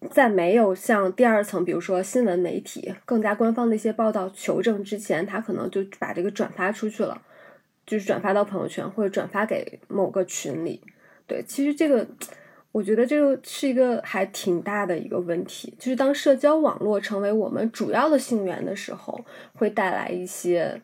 [0.08, 7.20] 在没有像第二层，比如说新闻媒体更加官方的一些报道求证之前，他可能就把这个转发出去了，
[7.86, 10.80] 就是转发到朋友圈或者转发给某个群里。
[11.26, 12.06] 对，其实这个
[12.72, 20.80] 我觉得这个是一个还挺大的一个问题，就是当社交网络成为我们主要的信源的时候，会带来一些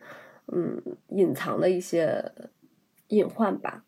[0.53, 2.31] 嗯隐藏的一些
[3.07, 3.83] 隐患吧。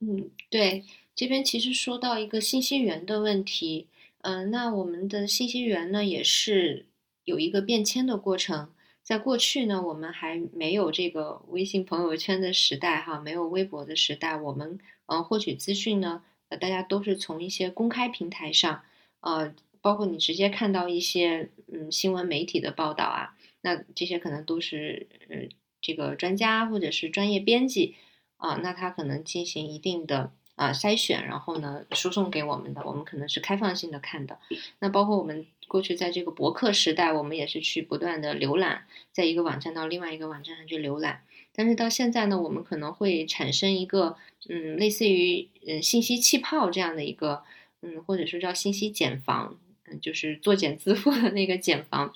[0.00, 0.82] 嗯，对，
[1.14, 3.86] 这边其实说到一个信息源的问题，
[4.22, 6.86] 嗯、那我们的信息源呢也是
[7.24, 8.72] 有一个变迁的过程。
[9.02, 18.84] 在过去呢，我们还没有这个微信朋友圈的时代，哈，没有微博的时代，我们呃获取资讯呢，呃，大家都是从一些公开平台上，
[19.18, 25.48] 呃，包括你直接看到一些嗯新闻媒体的报道啊，那这些可能都是呃
[25.80, 27.96] 这个专家或者是专业编辑
[28.36, 34.38] 啊，那他可能进行一定的啊筛选，然后呢输送给我们的，我们可能是开放性的看的。
[34.78, 41.22] 那包括我们过去在这个博客时代，我们也是去不断的浏览，在一个网站到另外一个网站上去浏览。
[41.54, 44.16] 但是到现在呢，我们可能会产生一个
[44.48, 47.42] 嗯，类似于嗯信息气泡这样的一个
[47.82, 52.14] 嗯，或者说叫信息茧房，嗯，就是作茧自缚的那个茧房。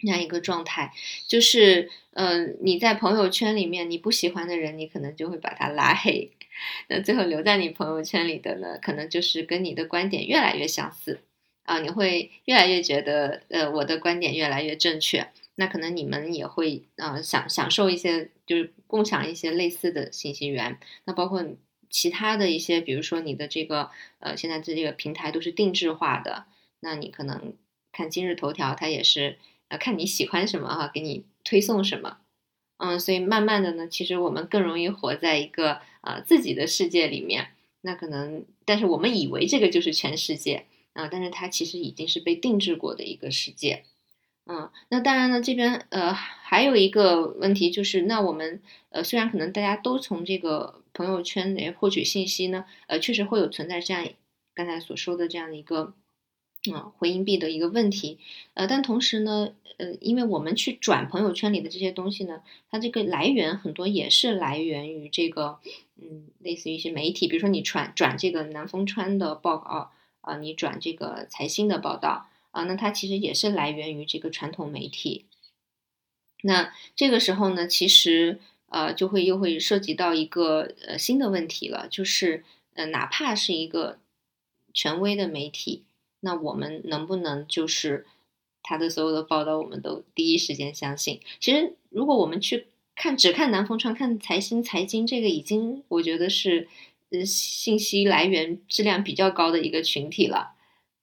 [0.00, 0.92] 那样一个状态，
[1.26, 6.32] 就是，嗯、你在朋友圈里面，你不喜欢的人，你可能就会把他拉黑。
[6.88, 11.20] 那最后留在你朋友圈里的呢，可能就是跟你的观点越来越相似
[11.64, 15.28] 啊，你会越来越觉得，呃，我的观点越来越正确。
[15.56, 20.78] 那可能你们也会呃享享受一些，就是共享一些类似的信息源。
[21.04, 21.42] 那包括
[21.88, 26.44] 其他的一些，比如说你的这个呃，现在这这个平台都是定制化的，
[26.80, 27.54] 那你可能
[27.90, 32.18] 看今日头条，它也是啊看你喜欢什么哈、给你推送什么。
[32.78, 37.48] 嗯，所以慢慢的呢，其实我们更容易活在一个呃自己的世界里面。
[37.80, 43.84] 那可能，但是我们以为这个就是全世界啊、但是它其实已经是被定制过的一个世界。
[44.46, 54.06] 嗯，那当然呢，这边呃还有一个问题就是，那我们呃虽然可能大家都从这个朋友圈里获取信息呢，呃确实会有存在这样
[54.54, 55.94] 刚才所说的这样的一个
[56.72, 58.18] 嗯回音壁的一个问题，
[58.54, 65.58] 呃但同时呢，呃因为我们去转朋友圈里的这些东西呢，它这个来源很多也是来源于这个
[66.00, 72.28] 嗯类似于一些媒体，比如说你转转这个南风川的报告啊、你转这个财新的报道。
[72.52, 75.26] 啊，那它其实也是来源于这个传统媒体。
[76.40, 78.38] 那这个时候呢，其实
[78.70, 83.98] 呃就会又会涉及到一个呃新的问题了，就是呃哪怕是一个
[84.72, 85.84] 权威的媒体，
[86.26, 88.04] 那我们能不能就是
[88.64, 91.20] 他的所有的报道我们都第一时间相信？
[91.38, 96.66] 其实如果我们去看只看南风川、看财新、财经，这个已经我觉得是
[97.10, 100.54] 呃信息来源质量比较高的一个群体了。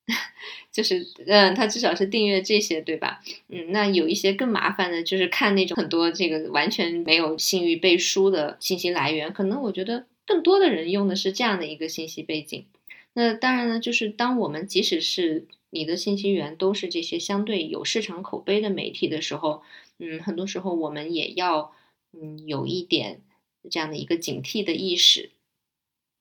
[0.73, 3.21] 就是，嗯，他至少是订阅这些，对吧？
[3.47, 12.65] 嗯，那有一些更麻烦的，就是看那种很多这个完全没有信誉背书的信息来源，可能我觉得更多的人用的是这样的一个信息背景。
[13.13, 19.63] 那当然呢，就是当我们即使是你的信息源都是这些相对有市场口碑的媒体的时候，
[19.99, 21.73] 嗯，很多时候我们也要
[22.11, 23.21] 嗯有一点
[23.69, 25.31] 这样的一个警惕的意识，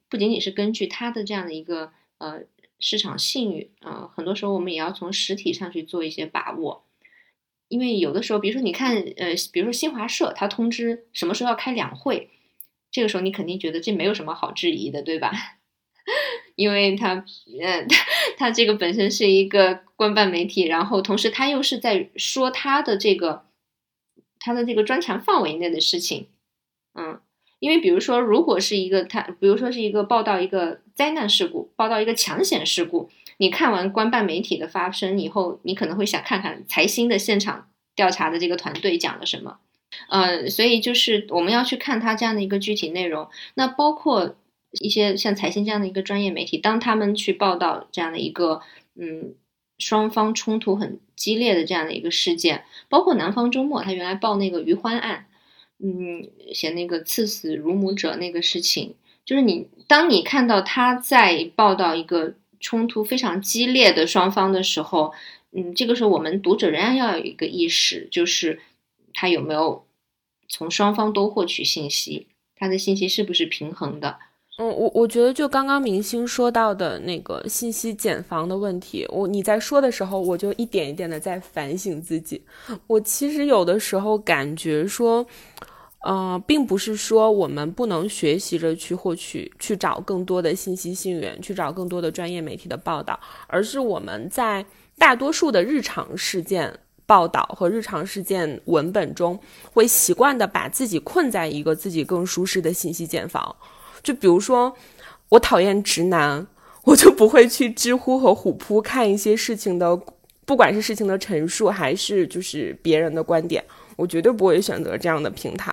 [0.08, 2.44] 不仅仅是根据它的这样的一个呃。
[2.84, 6.82] 市场信誉啊、很多时候我们也要从实体上去做一些把握，
[7.68, 12.28] 因为有的时候，比如说你看，呃，比如说新华社，它通知什么时候要开两会，
[12.90, 15.30] 这个时候你肯定觉得这没有什么好质疑的，对吧？
[16.54, 17.24] 因为它，
[17.60, 17.86] 呃，
[18.36, 23.44] 它这个本身是一个官办媒体，然后同时它又是在说它的这个
[24.38, 26.28] 它的这个专长范围内的事情，
[26.94, 27.20] 嗯。
[27.62, 39.58] 因为比如说，如果是一个他，比如说是一个报道一个灾难事故，报道一个抢险事故，你看完官办媒体的发声以后，你可能会想看看财新的现场调查的这个团队讲了什么，
[40.08, 43.28] 呃，所以就是我们要去看他这样的一个具体内容。
[43.54, 44.34] 那包括
[44.80, 48.62] 一些像财新这样的一个专业媒体，当他们去报道这样的一个
[48.94, 49.34] 嗯
[49.78, 55.26] 双方冲突很激烈的这样的一个事件，包括南方周末他原来报那个余欢案。
[55.84, 58.94] 嗯，写那个刺死乳母者那个事情，
[59.24, 65.12] 就是你当你看到他在报道一个冲突非常激烈的双方的时候，
[65.50, 68.60] 嗯，这个时候我们读者仍然要有一个意识，就是
[69.12, 69.84] 他有没有
[70.48, 74.20] 从双方都获取信息，他的信息是不是平衡的？
[74.58, 82.42] 嗯，我我觉得就刚刚明星说到的那个信息茧房的问题，我你在说的时候，我就一点一点的在反省自己。
[82.86, 85.26] 我其实有的时候感觉说。
[86.04, 94.66] 呃，并不是说我们不能学习着去获取、去找更多的信息信源，去找更多的专业媒体的报道，而是我们在
[94.98, 96.76] 大多数的日常事件
[97.06, 99.38] 报道和日常事件文本中，
[99.72, 103.54] 会习惯的把自己困在一个自己更舒适的信息茧房。
[104.02, 104.74] 就比如说，
[105.28, 106.46] 我讨厌直男，
[106.84, 109.98] 我就不会去知乎和虎扑看一些事情的，
[110.44, 113.64] 不管是事情的陈述，还是就是别人的观点，
[113.96, 115.72] 我绝对不会选择这样的平台。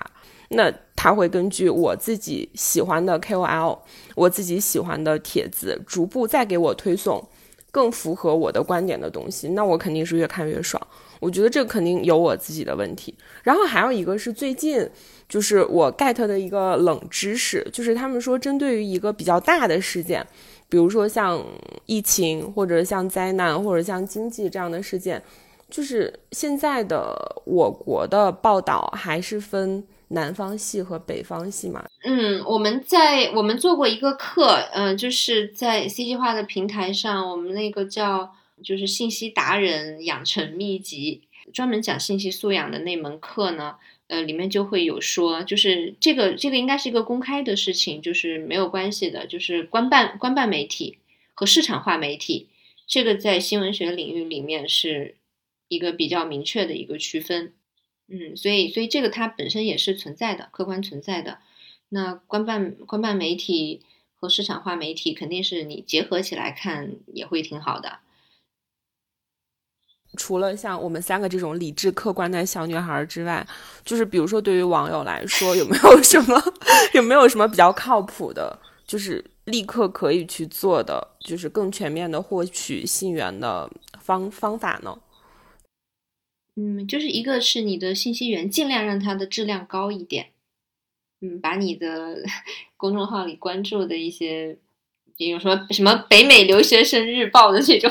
[0.50, 3.78] 那他会根据我自己喜欢的 KOL，
[4.14, 7.24] 我自己喜欢的帖子，逐步再给我推送
[7.70, 9.50] 更符合我的观点的东西。
[9.50, 10.84] 那我肯定是越看越爽。
[11.20, 13.14] 我觉得这肯定有我自己的问题。
[13.44, 14.88] 然后还有一个是最近
[15.28, 20.26] 就是我 get 的一个冷知识，就是他们说针对于一个比较大的事件，
[20.68, 21.40] 比如说像
[21.86, 25.22] 疫情或者像灾难或者像经济这样的事件，
[25.70, 27.14] 就是现在的
[27.44, 29.86] 我国的报道还是分。
[30.12, 38.28] 南方系和北方系嘛，嗯，我们在我们做过一个课，嗯，就是在 C 计划的平台上，我们那个叫
[38.62, 43.76] 就是信息达人养成秘籍，专门讲信息素养的那门课呢，
[44.08, 50.98] 呃，里面就会有说，就是这个这个应该是一个公开的事情，就是没有关系的，就是官办官办媒体
[51.34, 52.48] 和市场化媒体，
[52.86, 55.16] 这个在新闻学领域里面是
[55.68, 57.52] 一个比较明确的一个区分。
[58.08, 61.38] 嗯，所以所以这个它本身也是存在的，客观存在的。
[61.88, 63.82] 那官办官办媒体
[64.14, 67.98] 和市场化媒体，肯定是你结合起来看也会挺好的。
[70.16, 73.46] 除了像我们三个这种理智客观的小女孩之外，
[73.84, 76.42] 就是比如说对于网友来说，有没有什么
[76.94, 84.98] 有没有什么比较靠谱的，就是立刻可以去做的，就是更全面的获取信源的方方法呢？
[86.56, 90.30] 嗯，就是一个是你的信息源尽量让它的质量高一点，
[91.20, 92.24] 嗯，把你的
[92.76, 94.58] 公众号里关注的一些，
[95.16, 97.90] 比如说什么北美留学生日报的这种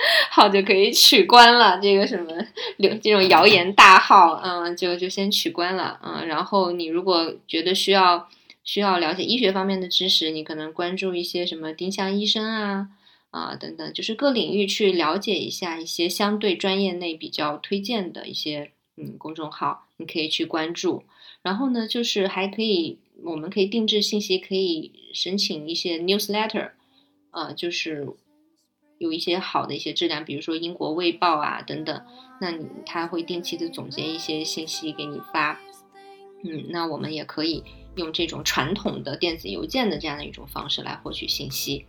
[0.30, 2.32] 号就可以取关了，这个什么
[2.76, 8.28] 流这种谣言大号，嗯，就就先取关了，嗯，然后你如果觉得需要
[8.64, 12.88] 需要了解医学方面的知识，你可能关注一些什么丁香医生啊。
[13.30, 21.04] 啊，等等，就是各领域去了解一下一些相对专业内比较推荐的一些嗯公众号，你可以去关注。
[21.42, 26.70] 然后呢，就是还可以，我们可以定制信息，可以申请一些 newsletter，
[27.30, 28.08] 呃，就是
[28.98, 32.04] 有一些好的一些质量，比如说英国卫报啊等等，
[32.40, 35.58] 那你他会定期的总结一些信息给你发。
[36.44, 37.64] 嗯，那我们也可以
[37.96, 41.86] 用这种传统的电子邮件的这样的一种方式来获取信息。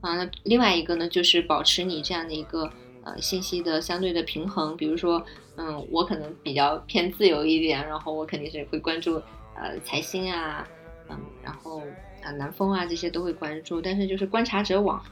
[0.00, 2.70] 啊，那另外一个呢，就是保持你这样的一个
[3.02, 4.76] 呃信息的相对的平衡。
[4.76, 5.24] 比如说，
[5.56, 9.20] 嗯，我可能比较偏自由一点，然后我肯定是会关注
[9.56, 10.68] 呃财新啊，
[11.08, 11.82] 嗯，然后
[12.22, 13.80] 啊南风啊这些都会关注。
[13.80, 15.02] 但是就是观察者网，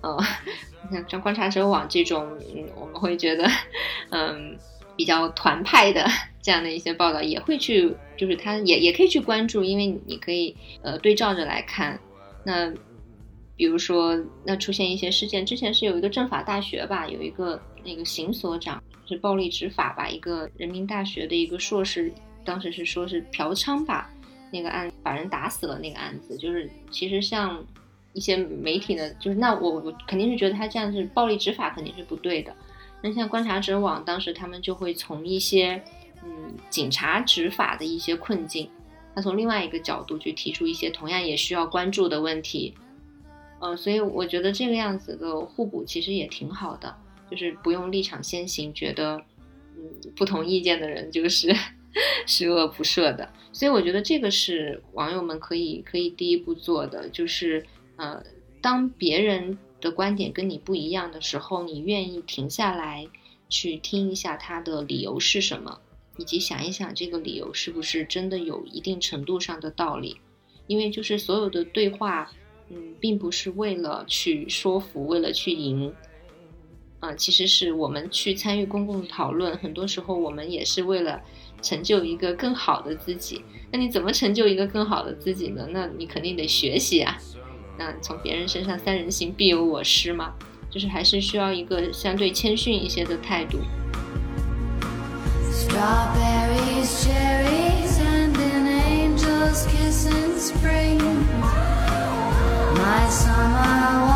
[0.00, 0.18] 呃，
[0.92, 3.48] 像像观察者网这种，嗯，我们会觉得
[4.10, 4.56] 嗯
[4.96, 6.06] 比较团派的
[6.42, 11.98] 这样的一些报道也会去，就是他也也可以去关注，因为你可以呃对照着来看
[12.44, 12.72] 那。
[13.56, 22.12] 比如说，那出现一些事件，之前是有一个政法大学吧，有一个那个邢所长是暴力执法吧，一个人民大学的一个硕士，
[22.44, 24.10] 当时是说是嫖娼吧，
[24.54, 27.66] 那个案把人打死了那个案子，就是其实像
[28.12, 32.54] 一些媒体呢，就是那我我肯定是觉得他这样是暴力执法肯定是不对的，
[33.02, 35.82] 那像观察者网当时他们就会从一些
[36.22, 38.70] 嗯警察执法的一些困境，
[39.12, 42.72] 他从另外一个角度去提出一些同样也需要关注的问题。
[43.58, 46.94] 呃，所以我觉得这个样子的互补其实也挺好的，
[47.28, 49.20] 就是不用立场先行，觉得
[49.76, 51.52] 嗯不同意见的人就是
[52.26, 53.28] 十恶不赦的。
[53.52, 57.64] 所以我觉得这个是网友们可以可以第一步做的，就是
[57.96, 58.22] 呃，
[58.60, 63.06] 当别人的观点跟你不一样的时候，你愿意停下来
[63.48, 65.80] 去听一下他的理由是什么，
[66.18, 70.16] 以及想一想这个理由是不是真的有一定程度上的道理，
[70.66, 72.30] 因为就是所有的对话。
[72.70, 75.94] 嗯，并不是为了去说服，为了去赢，
[77.04, 81.20] 啊，其实是我们去参与公共讨论，很多时候我们也是为了
[81.60, 83.44] 成就一个更好的自己。
[83.70, 85.66] 那你怎么成就一个更好的自己呢？
[85.70, 87.18] 那你肯定得学习啊。
[87.76, 90.32] 那从别人身上，三人行必有我师嘛，
[90.70, 93.58] 就是还是需要一个相对谦逊一些的态度。
[102.76, 104.13] My summer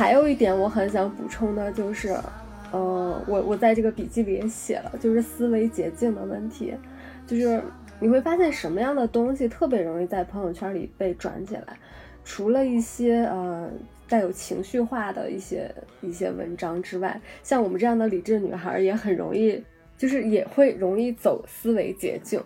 [0.00, 2.08] 还有一点我很想补充的就是，
[2.72, 6.72] 呃，我我在这个笔记里也写了，就是思维捷径的问题，
[7.26, 7.62] 就是
[7.98, 11.78] 你会发现什么样的东西特别容易在朋友圈里被转起来，
[12.24, 13.70] 除了一些呃
[14.08, 15.70] 带有情绪化的一些
[16.00, 19.62] 一些文章之外，像我们这样的理智女孩也很容易，
[19.98, 22.42] 就是也会容易走思维捷径，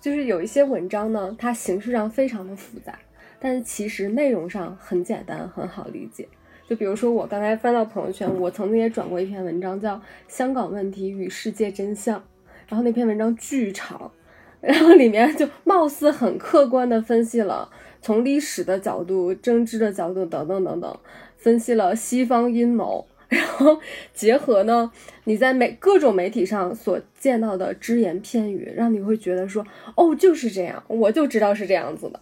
[0.00, 2.98] 就是有一些文章呢，它形式上非常的复杂。
[3.38, 6.26] 但其实内容上很简单，很好理解。
[6.68, 9.96] 就比如说我刚才翻到朋友圈，我曾经也转过一篇文章，叫
[10.28, 12.18] 《香港问题与世界真相》，
[12.68, 14.10] 然后那篇文章巨长，
[14.60, 17.68] 然后里面就貌似很客观的分析了
[18.00, 20.98] 从历史的角度、政治的角度等等等等，
[21.36, 23.78] 分析了西方阴谋，然后
[24.14, 24.90] 结合呢
[25.24, 32.20] 你在媒各种媒体上所见到的只言片语，让你会觉得说哦就是这样，我就知道是这样子的。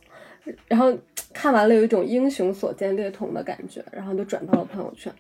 [0.69, 0.97] 然后
[1.33, 5.13] 看完了，有一种英雄所见略同的感觉，然后就转到了朋友圈。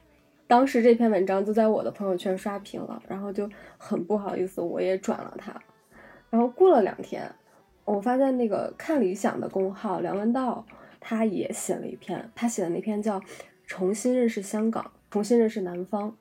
[0.46, 5.54] 当时这篇文章就在我的朋友圈刷屏了，然后就很不好意思，我也转了它。
[6.28, 7.30] 然后过了两天，
[7.84, 10.66] 我发现那个看理想的公号梁文道
[10.98, 13.20] 他也写了一篇，他写的那篇叫
[13.66, 16.16] 《重新认识香港，重新认识南方》。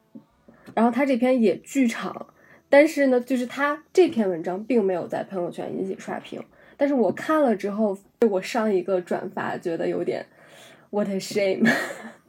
[0.75, 2.27] 然后他这篇也巨长，
[2.69, 6.39] 但是呢，就是他这篇文章并没有在朋友圈引起刷屏。
[6.79, 7.97] 但是我看了之后，
[8.31, 10.25] 我上一个转发觉得有点
[10.91, 11.69] what a shame，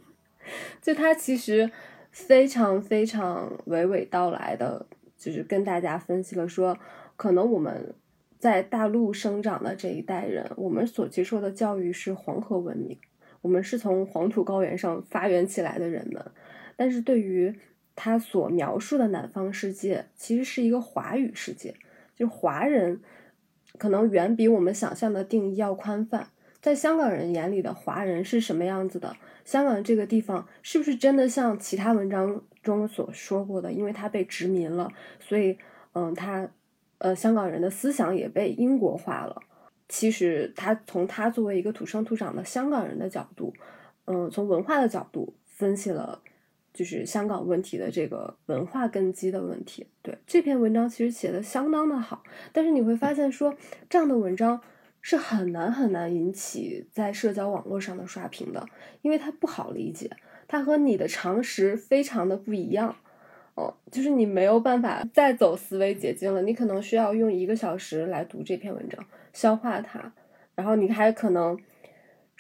[0.82, 1.70] 就他其实
[2.11, 4.86] 非常非常娓娓道来的，
[5.16, 6.76] 就是跟大家分析了说，
[7.14, 7.94] 可能我们
[8.40, 12.98] 在大陆生长的这一代人，我们所接受的教育是黄河文明，
[13.42, 16.20] 我们是从黄土高原上发源起来的人们，
[16.74, 17.55] 但是对于
[17.94, 21.76] 他所描述的南方世界，其实是一个华语世界，
[22.16, 23.01] 就华人。
[23.80, 26.28] 可能远比我们想象的定义要宽泛。
[26.60, 29.16] 在香港人眼里的华人是什么样子的？
[29.46, 33.72] 香港这个地方是不是真的像其他文章中所说过的？
[33.72, 35.56] 因为它被殖民了，所以，
[35.94, 36.46] 嗯，他，
[36.98, 39.40] 呃，香港人的思想也被英国化了。
[39.88, 43.54] 其实，他从他作为一个土生土长的香港人的角度，
[44.04, 46.20] 嗯，从文化的角度分析了。
[46.72, 53.54] 就是香港问题的这个文化根基的问题，对这篇文章其实写的相当的好，但是你会发现说
[53.88, 54.60] 这样的文章
[55.00, 58.64] 是很难很难引起在社交网络上的刷屏的，
[59.02, 60.10] 因为它不好理解，
[60.46, 62.94] 它和你的常识非常的不一样，
[63.54, 70.12] 哦，就是你没有办法再走思维捷径了，你可能需要用一个小时来读这篇文章，消化它，
[70.54, 71.58] 然后你还可能。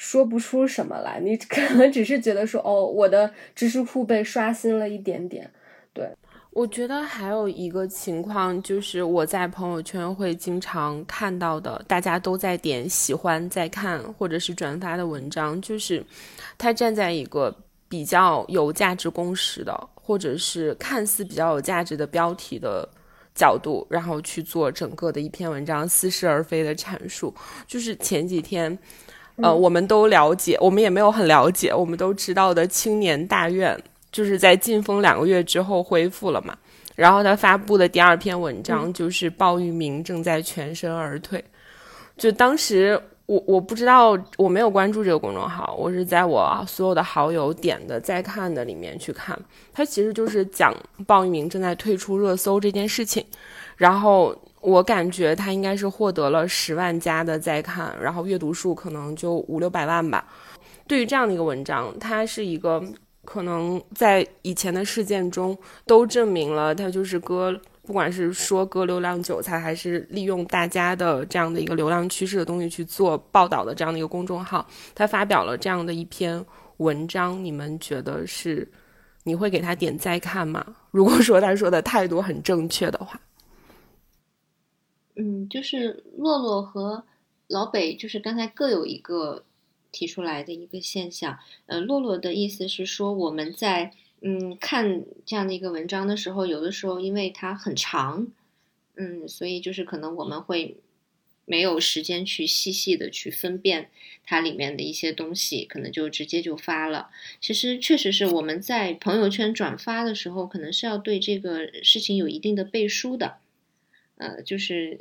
[0.00, 5.50] 说不出什么来，你 可能只是觉得说，哦，我的知识库被刷新了一点点。
[5.92, 6.10] 对，
[6.52, 16.02] 我觉得还有一个情况，就是我在朋友圈会经常看到的，大家都在点喜欢、在看或者是转发的文章，就是
[16.56, 17.54] 他站在一个
[17.86, 22.88] 比较有价值共识的，或者是看似比较有价值的标题的
[23.34, 27.34] 角度，然后去做整个的一篇文章似是而非的阐述。
[27.66, 28.78] 就是前几天。
[29.42, 33.78] 呃，我们都了解，我们也没有很了解，我们都知道的青年大院，
[34.12, 36.56] 就是在禁封两个月之后恢复了嘛。
[36.96, 41.42] 然后他发布的第二篇文章就是鲍玉明正在全身而退。
[42.16, 49.38] 就当时我我不知道，我没有关注这个公众号，我是在我所有的好友点的在看的里面去看，
[49.72, 50.74] 他其实就是讲
[51.06, 53.24] 鲍玉明正在退出热搜这件事情，
[53.76, 54.36] 然后。
[54.60, 60.26] 我感觉他应该是获得了十万加的在看，然后阅读数可能就五六百万吧。
[60.86, 62.82] 对于这样的一个文章，它是一个
[63.24, 65.56] 可能在以前的事件中
[65.86, 76.44] 都证明了他就是割，不管是说割流量韭菜，还是利用大家的这样的一个流量趋势的东西去做报道的这样的一个公众号，他发表了这样的一篇
[76.78, 78.68] 文章，你们觉得是
[79.22, 80.64] 你会给他点再看吗？
[80.90, 83.18] 如果说他说的态度很正确的话。
[85.16, 87.04] 嗯，就是洛洛和
[87.48, 89.44] 老北，就是刚才各有一个
[89.92, 91.38] 提出来的一个现象。
[91.66, 98.28] 呃，洛洛的意思是说，我们在嗯看这样的一个文章的时候，有的时候因为它很长，
[98.94, 100.76] 嗯，所以就是可能我们会
[101.44, 103.90] 没有时间去细细的去分辨
[104.24, 107.10] 它里面的一些东西，可能就直接就发了。
[107.40, 113.38] 其实确实是我们在朋友圈转发的时候，可能是要对这个事情有一定的背书的。
[114.20, 114.98] 呃，就是，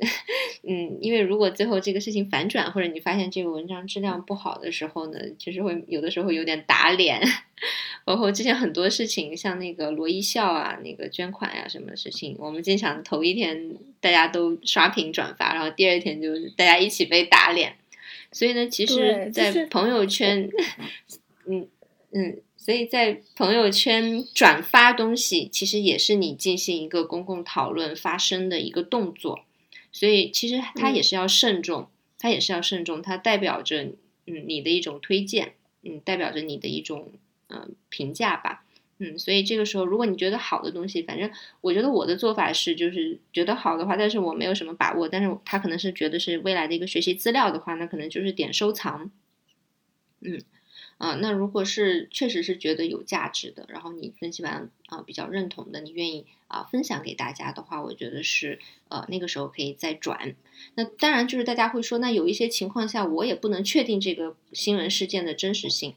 [0.66, 7.20] 嗯，因为如果最后这个事情反转，或者你发现这个文章质量不好的时候呢，就是会有的时候有点打脸。
[8.06, 17.74] 包括之前很多事情，像那个罗一笑啊，那个捐款呀，什么事情，我们经常头一天大家都刷屏转发，然后第二天就是大家一起被打脸。
[18.32, 20.48] 所以呢，其实，在朋友圈，
[21.46, 21.68] 嗯
[22.12, 22.40] 嗯。
[22.70, 29.40] 所以在朋友圈转发东西，其实也是你进行一个公共讨论发声的一个动作。
[29.90, 33.82] 所以其实它也是要慎重，它也是要慎重，它代表着
[34.26, 37.10] 嗯你的一种推荐，嗯，代表着你的一种
[37.48, 38.64] 嗯评价吧。
[38.98, 41.28] 嗯，所以这个时候，如果你觉得好的东西，反正
[41.60, 49.10] 我觉得我的做法是，就是觉得好的话，但是我没有什么把握，但是他可能是觉得是未来的一个学习资料的话，那可能就是点收藏。
[50.20, 50.40] 嗯，
[51.00, 58.58] 啊，那如果是确实是觉得有价值的，然后你分析完啊比较认同的，你愿意啊分享给大家的话，我觉得是
[58.90, 60.36] 呃那个时候可以再转。
[60.74, 65.94] 那当然就是大家会说，那有一些情况下我也不能确定这个新闻事件的真实性。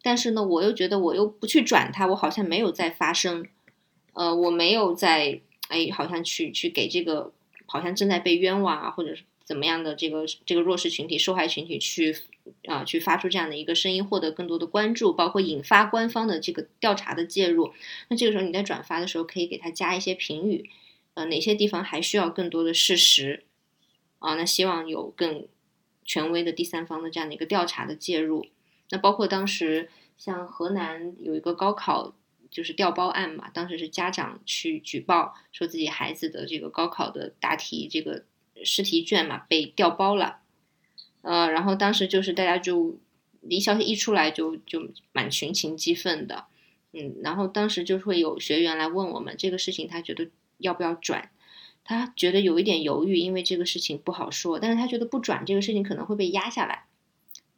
[0.00, 3.44] 但是呢，我又觉得我又不去转它，我好像没有在发声，
[4.14, 7.30] 呃，我没有在哎，好像去去给这个
[7.66, 12.16] 好像正在被冤枉啊，或者是怎么样的这个这个弱势群体、受害群体去
[12.66, 17.72] 啊去发出这样的一个声音，获得更多的关注，包括引发官方的这个调查的介入。
[18.08, 20.68] 那这个时候你在转发的时候，可以给他加一些评语，
[21.14, 23.44] 呃，哪些地方还需要更多的事实
[24.18, 24.34] 啊？
[24.34, 25.46] 那希望有更
[26.04, 28.46] 权威的第三方的这样的一个调查的介入。
[28.90, 32.14] 那包括当时像河南有一个高考
[32.50, 38.24] 就是调包案嘛，当时是家长去举报说自己孩子的这个高考的答题这个
[38.64, 40.40] 试题卷嘛被调包了，
[41.22, 42.96] 呃，然后当时就是大家就
[43.40, 46.44] 离消息一出来就就蛮群情激愤的，
[46.92, 51.30] 嗯，然后当时就会有学员来问我们这个事情，他觉得要不要转，
[51.84, 56.84] 他觉得有一点犹豫，因为这个事情不好说，但是他觉得不转这个事情可能会被压下来，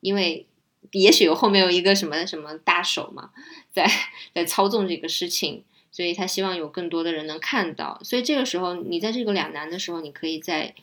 [0.01, 0.47] 因为。
[0.93, 3.33] 也许有后面有一个什么什么大手嘛，
[3.71, 3.87] 在
[4.35, 8.01] 在操纵这个事情，所以他希望有更多的人能看到。
[8.03, 10.75] 所以这个时候，你在这个两难的时候，你可以在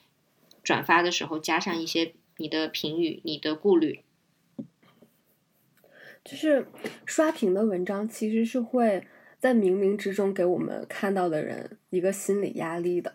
[0.64, 4.00] 转发的时候加上一些你的评语、你的顾虑。
[6.24, 6.68] 就是
[7.06, 9.06] 刷屏的文章，其实是会
[9.40, 13.14] 在冥冥之中给我们看到的人一个心理压力的。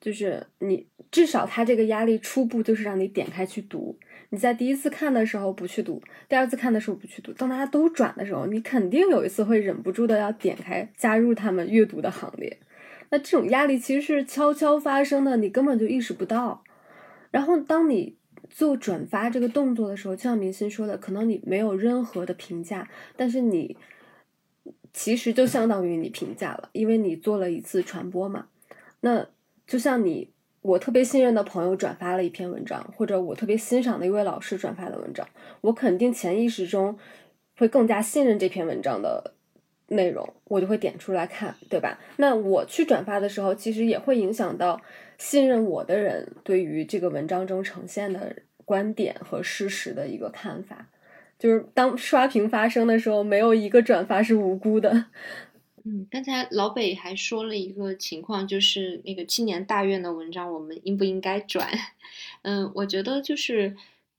[0.00, 3.98] 就是你至少他这个压力初步就是让你点开去读。
[4.30, 12.58] 你在第一次看的时候不去读，第二次看的时候不去读，当大家都转的时候，你肯定有一次会忍不住的要点开加入他们阅读的行列。
[13.10, 16.64] 那这种压力其实是悄悄发生的，你根本就意识不到。
[17.30, 18.16] 然后当你
[18.52, 23.76] 做转发这个动作的时候，就像明星说的，可能你没有任何的评价，但是你
[24.92, 28.46] 其实就相当于你评价了，因为你做了一次传播嘛。
[29.00, 29.26] 那
[29.66, 30.30] 就像你。
[30.62, 35.28] 我特别信任的朋友转发了一篇文章，或者我特别欣赏的一位老师转发的文章，
[35.60, 36.96] 我肯定潜意识中
[37.56, 39.34] 会更加信任这篇文章的
[39.88, 41.98] 内容，我就会点出来看，对吧？
[42.18, 44.80] 那我去转发的时候，其实也会影响到
[45.18, 50.88] 信任我的人对于这个文章中呈现的观点和事实的一个看法。
[51.38, 55.06] 就是当刷屏发生的时候，没有一个转发是无辜的。
[55.84, 61.68] 嗯，刚才老北还说了一个情况，就是那个青年大院的文章，我们应不应该转？
[62.42, 63.74] 嗯，我觉得就是，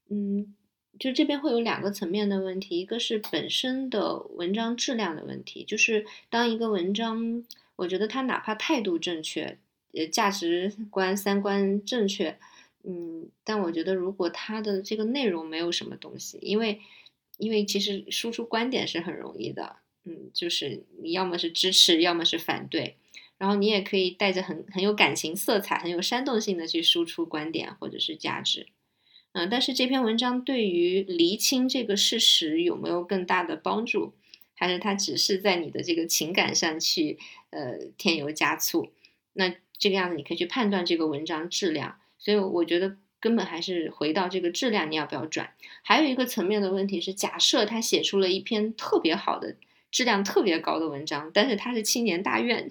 [0.09, 0.53] 嗯，
[0.99, 7.45] 就这边会有两个层面的问题，一个是本身的文章质量的问题，就是当一个文章，
[7.77, 9.57] 我觉得它哪怕态度正确，
[9.93, 12.37] 呃，价值观、三观正确，
[12.83, 16.81] 嗯，但我觉得如果它的这个内容没有什么东西，因为，
[17.37, 19.77] 因为其实输出观点是很容易的。
[20.05, 22.97] 嗯，就是你要么是支持，要么是反对，
[23.37, 28.67] 然后你也可以带着很很有感情色彩、很有煽动性的去输出观点或者是价值。
[29.31, 34.13] 嗯，但是这篇文章对于厘清这个事实有没有更大的帮助，
[34.55, 37.17] 还是它只是在你的这个情感上去
[37.51, 38.91] 呃添油加醋？
[39.31, 41.99] 那这个样子你可以去判断这个文章质量。
[42.17, 45.53] 所以我觉得根本还是回到这个质量，你要不要转？
[45.83, 49.55] 还有一个层面的问题是，假设他写出了一篇特别好的。
[49.91, 52.67] 质量特别高的文章，但是他是青年大院，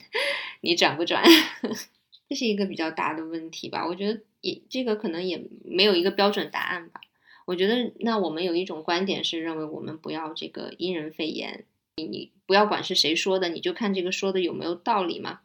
[0.61, 1.23] 你转不转？
[2.29, 3.87] 这是一个比较大的问题吧？
[3.87, 7.01] 我觉得也这个可能也没有一个标准答案吧。
[7.45, 15.43] 我觉得那我们有一种观点是认为我们不要这个因人废言，你你不要管是谁说的，你就看这个说的有没有道理嘛。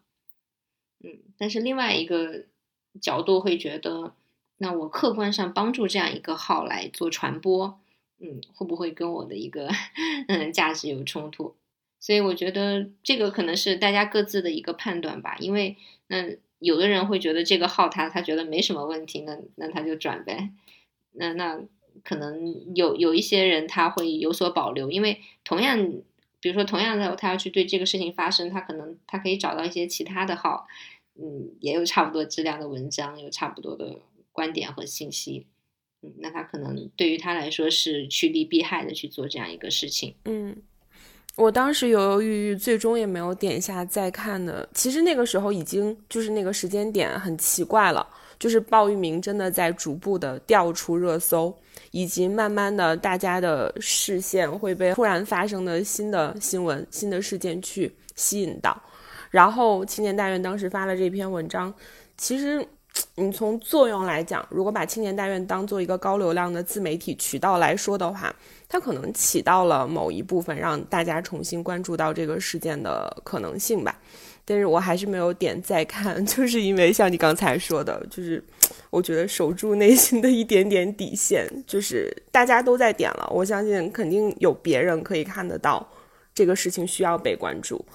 [1.03, 2.45] 嗯，但是另外一个
[3.01, 4.13] 角度会觉得，
[4.57, 7.79] 那我客观上帮助这样一个号来做传播，
[8.19, 9.69] 嗯，会不会跟我的一个
[10.27, 11.55] 嗯价值有冲突？
[11.99, 15.75] 所以我觉得这个可能是大家各自的一个判断吧，因为
[16.07, 20.51] 那有的人会觉得这个号他他觉得没什么问题，那那他就转呗。
[21.11, 21.59] 那那
[22.03, 25.93] 可能有有一些人他会有所保留，因为同样，
[26.39, 30.67] 比如说同样的他要去对这个事情发生，他可能他可以找到一些其他的号，
[31.15, 33.99] 嗯，也有差不多质量的文章，有差不多的
[34.31, 35.47] 观点和信息，
[36.01, 40.55] 嗯，那他可能对于他来说是趋利避害的去做这样一个事情，嗯。
[41.35, 44.67] 我当时犹犹豫豫，最终也没有点下再看的。
[44.73, 48.07] 其实那个时候已经就是那个时间点很奇怪了，
[48.39, 51.53] 就是鲍玉明真的在逐步的调出热搜，
[51.91, 58.79] 以及慢慢的大家的视线会被突然发生的新的新闻、新的事件去吸引到。
[59.29, 61.73] 然后青年大院当时发了这篇文章，
[62.17, 62.67] 其实。
[63.13, 68.35] 你从作用来讲，如果把青年大院当做一个高流量的自媒体渠道来说的话，
[68.67, 73.99] 它可能起到了某一部分让大家重新关注到这个事件的可能性吧。
[74.49, 78.41] 但是我还是没有点再看， 就是因为像你刚才说的，就是
[78.89, 85.85] 我觉得守住内心的一点点底线，就是大家都在点了，我相信肯定有别人可以看得到
[86.33, 87.85] 这个事情需要被关注。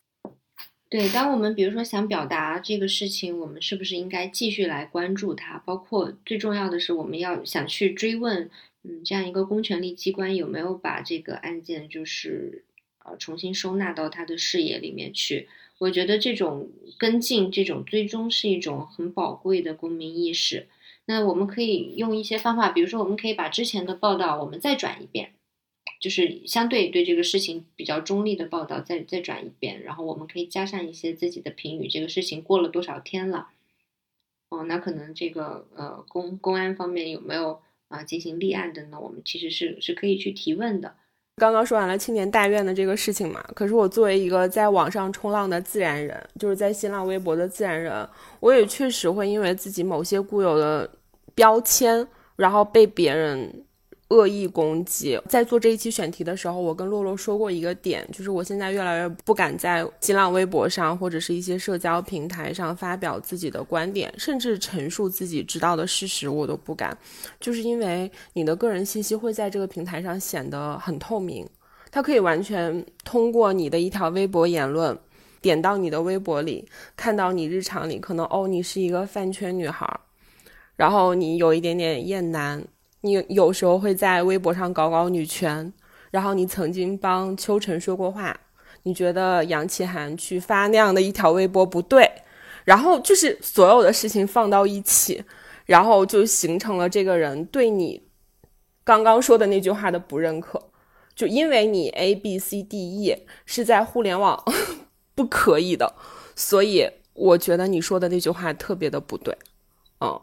[0.91, 5.57] 对，当我们比如说想表达这个事情，我们是不是应该继续来关注它？
[5.65, 8.51] 包括最重要的是，我们要想去追问，
[8.85, 12.63] 嗯，这样一个公权力机关有没有把这个案件就是
[13.07, 15.49] 呃重新收纳到他的视野里面去？
[15.83, 20.69] 我觉得这种跟进、这种追踪是一种很宝贵的公民意识。
[21.07, 25.33] 那我们可以用一些方法，比如说，我们可以把之前的报道我们再转一遍。
[25.99, 31.89] 就是相对对这个事情比较中立的报道，再再转一遍，然后我们可以加上一些自己的评语。
[31.89, 33.49] 这个事情过了多少天了？
[34.51, 39.01] 哦，那可能这个呃公公安方面有没有啊进行立案的呢？
[39.01, 40.95] 我们其实是是可以去提问的。
[41.37, 48.09] 刚刚说完了青年大院的这个事情嘛，可是我作为一个在网上冲浪的自然人，就是在新浪微博的自然人，
[48.41, 50.89] 我也确实会因为自己某些固有的
[51.35, 52.07] 标签，
[52.37, 53.65] 然后被别人。
[54.13, 66.97] 恶意攻击，在做这一期选题的时候，我跟洛洛说过一个点，就是我现在越来越不敢在新浪微博上或者是一些社交平台上发表自己的观点，甚至陈述自己知道的事实，我都不敢，
[67.41, 71.49] 就是因为你的个人信息会在这个平台上显得很透明，
[71.91, 74.97] 它可以完全通过你的一条微博言论，
[75.41, 79.89] 点到你的微博里，看到你日常里可能哦，你是一个饭圈女孩，
[80.77, 82.63] 然后你有一点点厌男。
[83.03, 85.73] 你有时候会在微博上搞搞女权，
[86.11, 88.39] 然后你曾经帮秋晨说过话，
[88.85, 92.11] 你觉得杨奇涵去发那样的一条微博不对，
[92.65, 95.25] 然后就是所有的事情放到一起，
[95.67, 98.03] 然后就形成了这个人对你
[98.85, 100.71] 刚刚说的那句话的不认可，
[101.15, 104.41] 就因为你 A B C D E 是在互联网
[105.17, 105.95] 不可以的，
[106.37, 109.37] 所以我觉得你说的那句话特别的不对，
[110.01, 110.21] 嗯。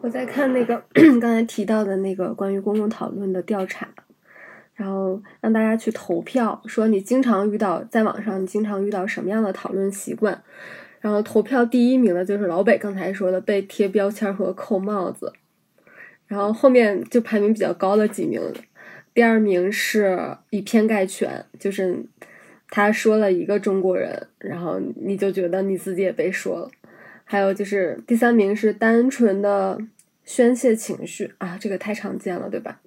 [0.00, 0.82] 我在看那个
[1.20, 3.88] 刚才提到的那个关于公共讨论的调查，
[4.74, 10.42] 然后让大家去投票，说你经常遇到在网上你经常遇到什么样的讨论习惯，
[11.00, 15.32] 然后投票第一名的就是老北刚才说的被贴标签和扣帽子，
[16.26, 18.40] 然后后面就排名比较高的几名，
[19.14, 22.04] 第二名是以偏概全，就是
[22.68, 26.70] 他说了一个中国人，然后你就觉得你自己也被说了，
[27.26, 29.78] 还有就是第三名是单纯的。
[30.28, 32.80] 宣泄情绪啊，这个太常见了，对吧？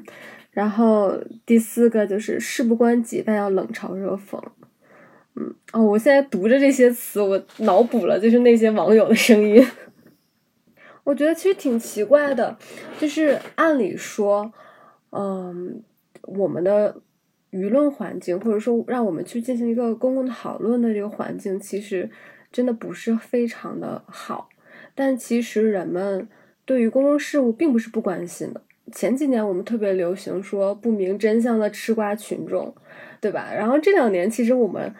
[0.50, 4.42] 然后第四个就是事不关己，但要冷嘲热讽。
[5.34, 9.62] 嗯，哦，我现在读着这些词，我脑补了就是那些网友的声音。
[11.04, 12.56] 我觉得其实挺奇怪的，
[12.98, 14.50] 就是按理说，
[15.10, 15.82] 嗯，
[16.22, 17.02] 我们的
[17.50, 22.08] 舆论环境，或者说让我们去进行一个公共讨论的这个环境，其实
[22.50, 24.48] 真的不是非常的好。
[24.94, 26.28] 但其实人们。
[26.66, 28.60] 对于公共事务并不是不关心的。
[28.92, 32.74] 前几年我们特别流行说不明真相的吃瓜群众，
[33.20, 33.52] 对吧？
[33.54, 34.92] 然后这两年其实我们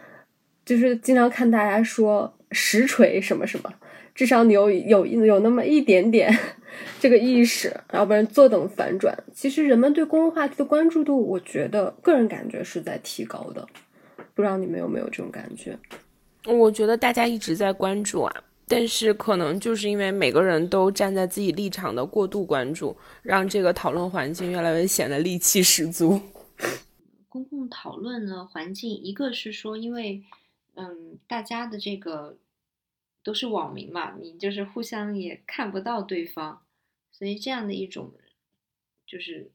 [0.65, 3.75] 就是经常看大家说实锤什么什么，
[4.15, 6.33] 至少你有有有那么一点点
[7.01, 9.13] 这个意识，要不然坐等反转。
[9.35, 13.67] 其实人们对公共话题的关注度，我觉得个人感觉是在提高的。
[14.37, 15.77] 不知道你们有没有这种感觉？
[16.47, 18.45] 我觉得大家一直在关注啊。
[18.69, 26.21] 但是可能就是因为每个人都站在自己立场的过度关注，让这个讨论环境越来越显得戾气十足。
[27.29, 30.25] 公共讨论的环境，一个是说，因为
[30.75, 32.39] 嗯，大家的这个
[33.23, 36.63] 都是网民嘛，你就是互相也看不到对方，
[37.13, 38.13] 所以这样的一种
[39.07, 39.53] 就是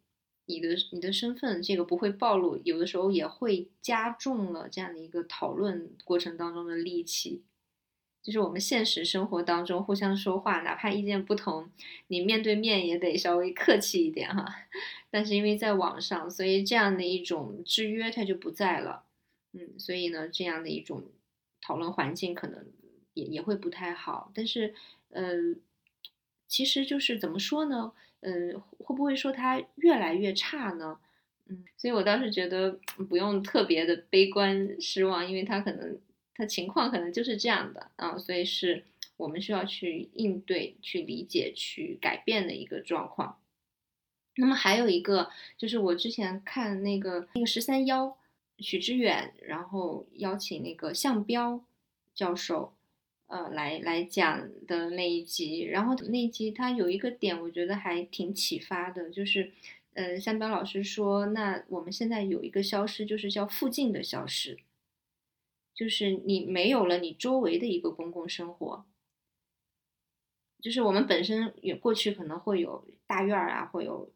[0.52, 7.42] 你的你的身份这个不会暴露，有的时候也会加重了这样的一个讨论过程当中的戾气。
[8.22, 11.72] 就是我们现实生活当中互相说话，哪怕意见不同，
[12.08, 14.46] 你面对面也得稍微客气一点哈。
[15.10, 19.06] 但是因为在网上，所以这样的一种制约它就不在了。
[19.54, 21.04] 嗯，所以呢，这样的一种
[21.62, 22.64] 讨论环境可能
[23.16, 24.32] 也也会不太好。
[24.36, 24.76] 但是，
[25.10, 25.56] 呃，
[26.48, 27.94] 其实就是怎么说呢？
[28.22, 31.00] 嗯，会不会说它越来越差呢？
[31.48, 36.00] 嗯，所以我倒是觉得不用特别的悲观失望，因为他可能
[36.36, 38.86] 他情况可能就是这样的啊，所以是
[39.18, 43.38] 我们需要去应对、去理解、去改变的一个状况。
[44.36, 48.18] 那么还有一个就是我之前看那个那个十三幺
[48.60, 51.62] 许知远，然后邀请那个向彪
[52.16, 52.74] 教授，
[53.32, 59.50] 呃，来来讲的那一集，然后那一集他有一个点，我觉得还挺启发的，就是，
[59.94, 64.60] 呃，三彪老师说，那我们现在有一个消失，就是叫附近的消失，
[65.74, 68.86] 就是你没有了你周围的一个公共生活。
[70.62, 74.12] 就是我们本身也过去可能会有大院儿啊，会有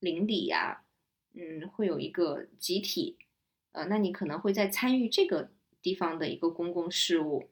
[0.00, 0.82] 邻里呀、
[1.34, 3.18] 嗯，会有一个集体，
[3.72, 5.50] 呃，那你可能会在参与这个
[5.82, 7.50] 地方的一个公共事务，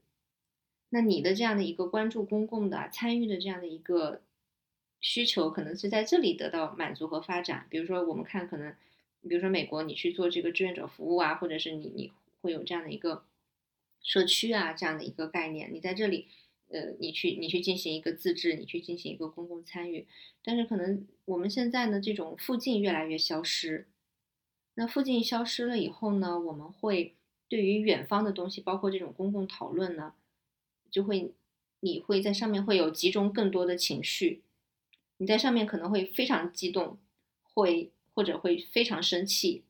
[0.94, 4.22] 那你的这样的一个关注公共的参与的这样的一个
[5.00, 7.66] 需求，可能是在这里得到满足和发展。
[7.68, 8.72] 比如说，我们看可能，
[9.28, 13.24] 比如说美国，你去做这个志愿者服务啊，或者是你你会有这样的一个
[14.00, 16.28] 社区啊这样的一个概念，你在这里。
[16.70, 20.06] 呃，你去你去进行一个自治，你去进行一个公共参与，
[20.42, 23.86] 但是可能我们现在呢，这种附近越来越消失。
[24.74, 27.14] 那附近消失了以后呢，我们会
[27.48, 30.14] 对于远方的东西，包括这种公共讨论呢，
[30.94, 31.32] 就会
[31.80, 34.44] 你会在上面会有集中更多的情绪，
[35.16, 36.98] 你在上面可能会非常激动，
[37.42, 39.64] 会或者会非常生气，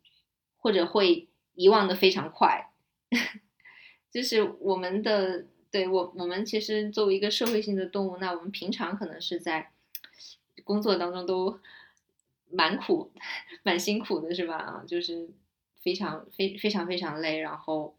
[0.58, 2.70] 或者会遗忘的非常快，
[4.12, 5.46] 就是我们的。
[5.74, 9.72] 对我，我们其实作为一个社会性的动物，那我们平常可能是在
[10.62, 11.58] 工作当中都
[12.48, 13.10] 蛮苦、
[13.64, 14.54] 蛮辛苦的，是吧？
[14.54, 15.28] 啊，就是
[15.82, 17.40] 非常、非非常、非常累。
[17.40, 17.96] 然后，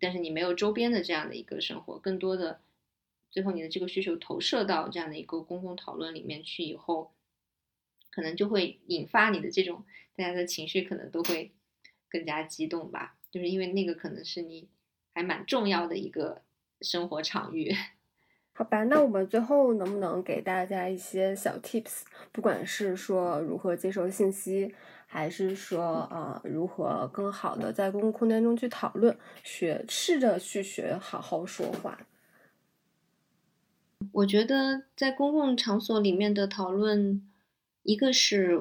[0.00, 2.60] 但是你没有周边的这样的一个生活，更多的
[3.36, 7.12] 最后你的这个需求投射到这样的一个公共讨论里面去以后，
[8.10, 9.84] 可能就会引发你的这种
[10.16, 11.52] 大家的情绪，可能都会
[12.08, 13.18] 更加激动吧。
[13.30, 14.70] 就是因为那个可能是你
[15.12, 16.42] 还蛮重要的一个。
[16.82, 17.74] 生活场域，
[18.52, 22.02] 好吧，那我们最后能不能给大家一些小 tips？
[22.32, 24.74] 不管是说如何接受信息，
[25.06, 31.98] 还是说呃如何更好的在公共空间中去讨论，学试着去学好好说话。
[34.12, 37.26] 我觉得在公共场所里面的讨论，
[37.82, 38.60] 一个是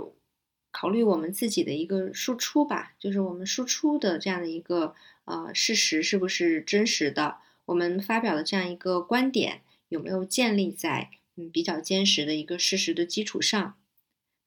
[0.71, 7.37] 考虑我们自己的一个输出吧，就是我们输出的这样的一个呃事实是不是真实的。
[7.65, 13.75] 我们发表的这样一个观点有没有建立在嗯比较坚实的一个事实的基础上？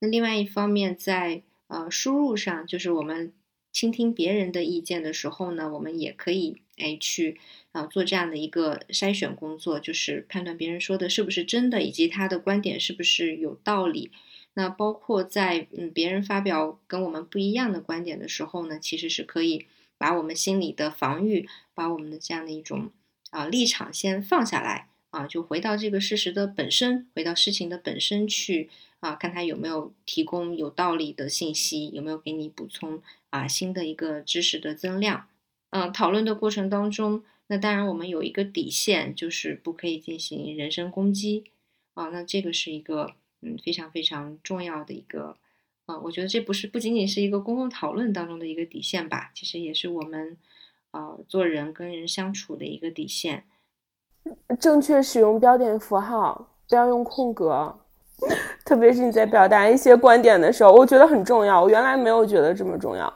[0.01, 3.33] 那另外一方面，在呃输入上，就是我们
[3.73, 7.41] 倾听别人的意见的时候呢，我们也可以哎去
[7.79, 14.11] 啊做这样的一个筛选工作，就是判断别人说的是不是真的，以及他的观点是不是有道理。
[14.55, 19.67] 那包括在嗯别人发表跟我们不一样的观点的时候呢，其实是可以
[19.97, 22.91] 把我们心里的防御，把我们的这样的一种。
[23.31, 28.71] 啊，立场先放下来啊，就回到这个事实的本身，回到事情的本身去
[29.01, 35.29] 啊，看他有没有提供有道理的信息，有没有给你补充啊新的一个知识的增量。
[35.69, 41.45] 嗯，讨论的过程当中，那当然我们有一个底线，就是不可以进行人身攻击
[41.95, 42.11] 啊。
[42.11, 43.11] 那这个是一个
[43.43, 45.37] 嗯非常非常重要的一个
[45.87, 50.37] 啊，我觉得这不是不仅仅是一个公共讨论当中的一个底线吧，其实也是我们。
[50.91, 53.45] 啊，做人跟人相处的一个底线，
[54.59, 57.79] 正确使用标点符号，不要用空格，
[58.65, 61.63] 特别是你在表达一些观点的时候，我觉得很重要。
[61.63, 63.13] 我原来没有觉得这么重要，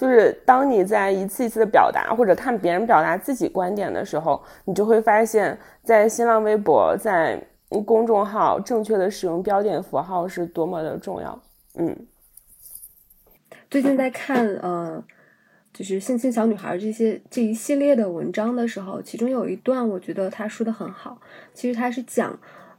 [0.00, 7.38] 就是当你在一次一次的表达或者看别人表达自己观点的时候，你就会发现，在新浪微博、在
[7.84, 11.38] 公众号，正确的使用标点符号是多么的重要。
[11.74, 11.94] 嗯，
[13.68, 15.04] 最近在看呃。
[15.72, 21.20] 就是性侵小女孩这些这一系列的文章的时候，其中有一段我觉得他说的很好。
[21.54, 22.36] 其实他是讲，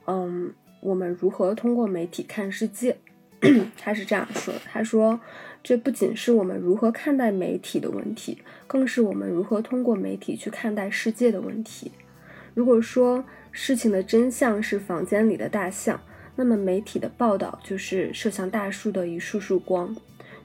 [0.07, 2.97] 嗯，我们如何通过媒体看世界。
[3.79, 5.17] 他是这样说：他说，
[5.63, 11.91] 这不仅是我们如何看待媒体的问题，更是我们如何通过媒体去看待世界的问题。
[12.53, 15.99] 如果说事情的真相是房间里的大象，
[16.35, 19.95] 那么媒体的报道就是射向大树的一束束光。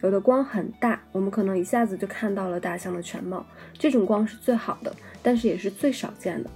[0.02, 3.44] 有的光很大，我们可能一下子就看到了大象的全貌。
[3.78, 6.50] 这种光是最好的，但是也是最少见的。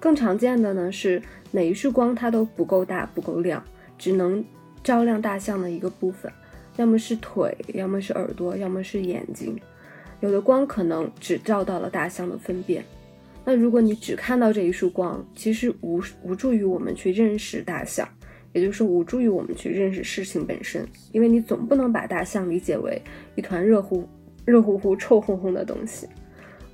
[0.00, 3.62] 更常见的呢是每一束光它都不够大、不够亮，
[3.98, 4.42] 只能
[4.82, 6.32] 照亮大象的一个部分，
[6.76, 9.58] 要么是腿，要么是耳朵，要么是眼睛。
[10.20, 12.84] 有的光可能只照到了大象的粪便。
[13.44, 18.08] 那如果你只看到这一束光，其实无无助于我们去认识大象，
[18.52, 23.00] 也就是无助于我们去认识事情本身，因为你总不能把大象理解为
[23.36, 24.08] 一团热乎、
[24.44, 26.08] 热乎乎、臭烘烘的东西。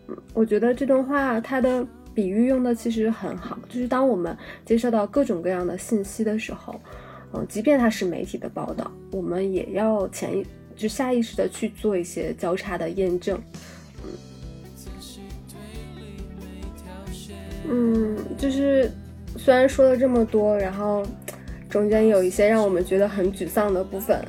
[0.09, 6.81] 嗯，我觉得这段话它的比喻用的其实很好，就是当我们接收到各种各样的信息的时候，
[7.35, 13.41] 嗯，即便它是媒体的报道，我们也要潜意就下意识的去做一些交叉的验证。
[17.69, 18.91] 嗯，就是
[19.37, 21.07] 虽然说了这么多，然后
[21.71, 24.23] 中间有一些让我们觉得很沮丧的部分，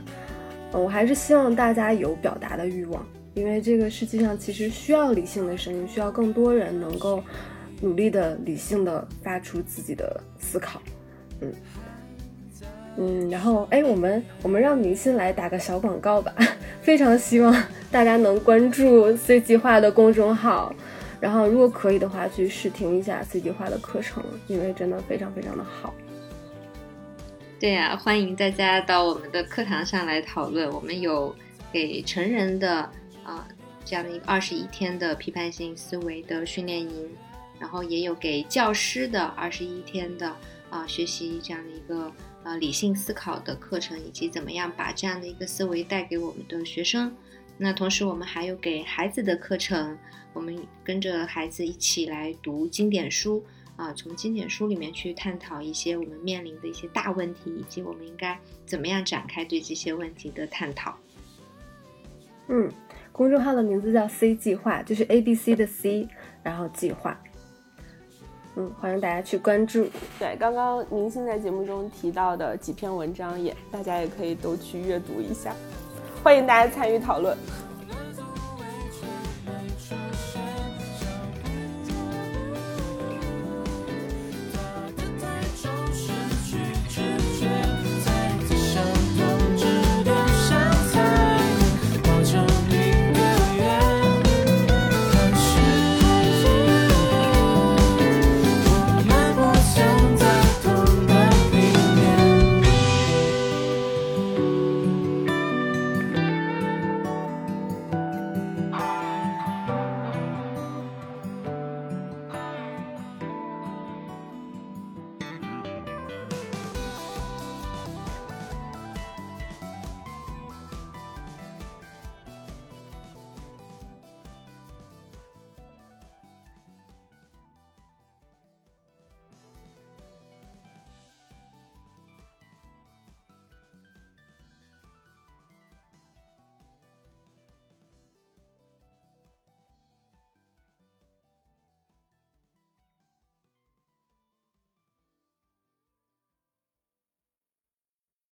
[0.72, 7.22] 嗯，我还是希望大家有表达的欲望，因为这个世界上其实需要理性的声音，需要更多人能够
[7.82, 10.82] 努力的理性的发出自己的思考，
[11.42, 11.52] 嗯
[12.98, 16.34] 嗯，然后哎，我们我们让明星来打个小广告吧，
[16.82, 17.52] 非常希望
[17.92, 20.74] 大家能关注 C 计划的公众号。
[21.20, 25.94] 然后，如果可以的话，去试听一下 C 计划的课程，因为真的非常非常的好。
[27.60, 30.70] 对呀，欢迎大家到我们的课堂上来讨论。
[30.70, 31.34] 我们有
[31.72, 32.90] 给成人的
[33.24, 33.48] 啊
[33.86, 37.10] 这样的一个二十一天的批判性思维的训练营，
[37.58, 40.30] 然后也有给教师的二十一天的
[40.70, 42.12] 啊学习这样的一个
[42.44, 47.16] 呃理性思考的课程，以及怎么样把这样的一个思维带给我们的学生。
[47.58, 49.98] 那同时，我们还有给孩子的课程，
[50.34, 60.98] 我们跟着孩子一起来读经典书啊，从经典书里面去探讨一些我们面临的一些大问题，以及我们应该怎么样展开对这些问题的探讨。
[62.48, 62.70] 嗯，
[63.12, 66.10] 公众号的名字叫 C 计划，就是 A B C 的 C，
[66.44, 67.23] 然后计划。
[68.56, 69.88] 嗯，欢迎大家去关注。
[70.20, 75.56] 对，刚刚明星在节目中提到的几篇文章，也大家也可以都去阅读一下。
[76.24, 77.36] 欢迎大家参与讨论。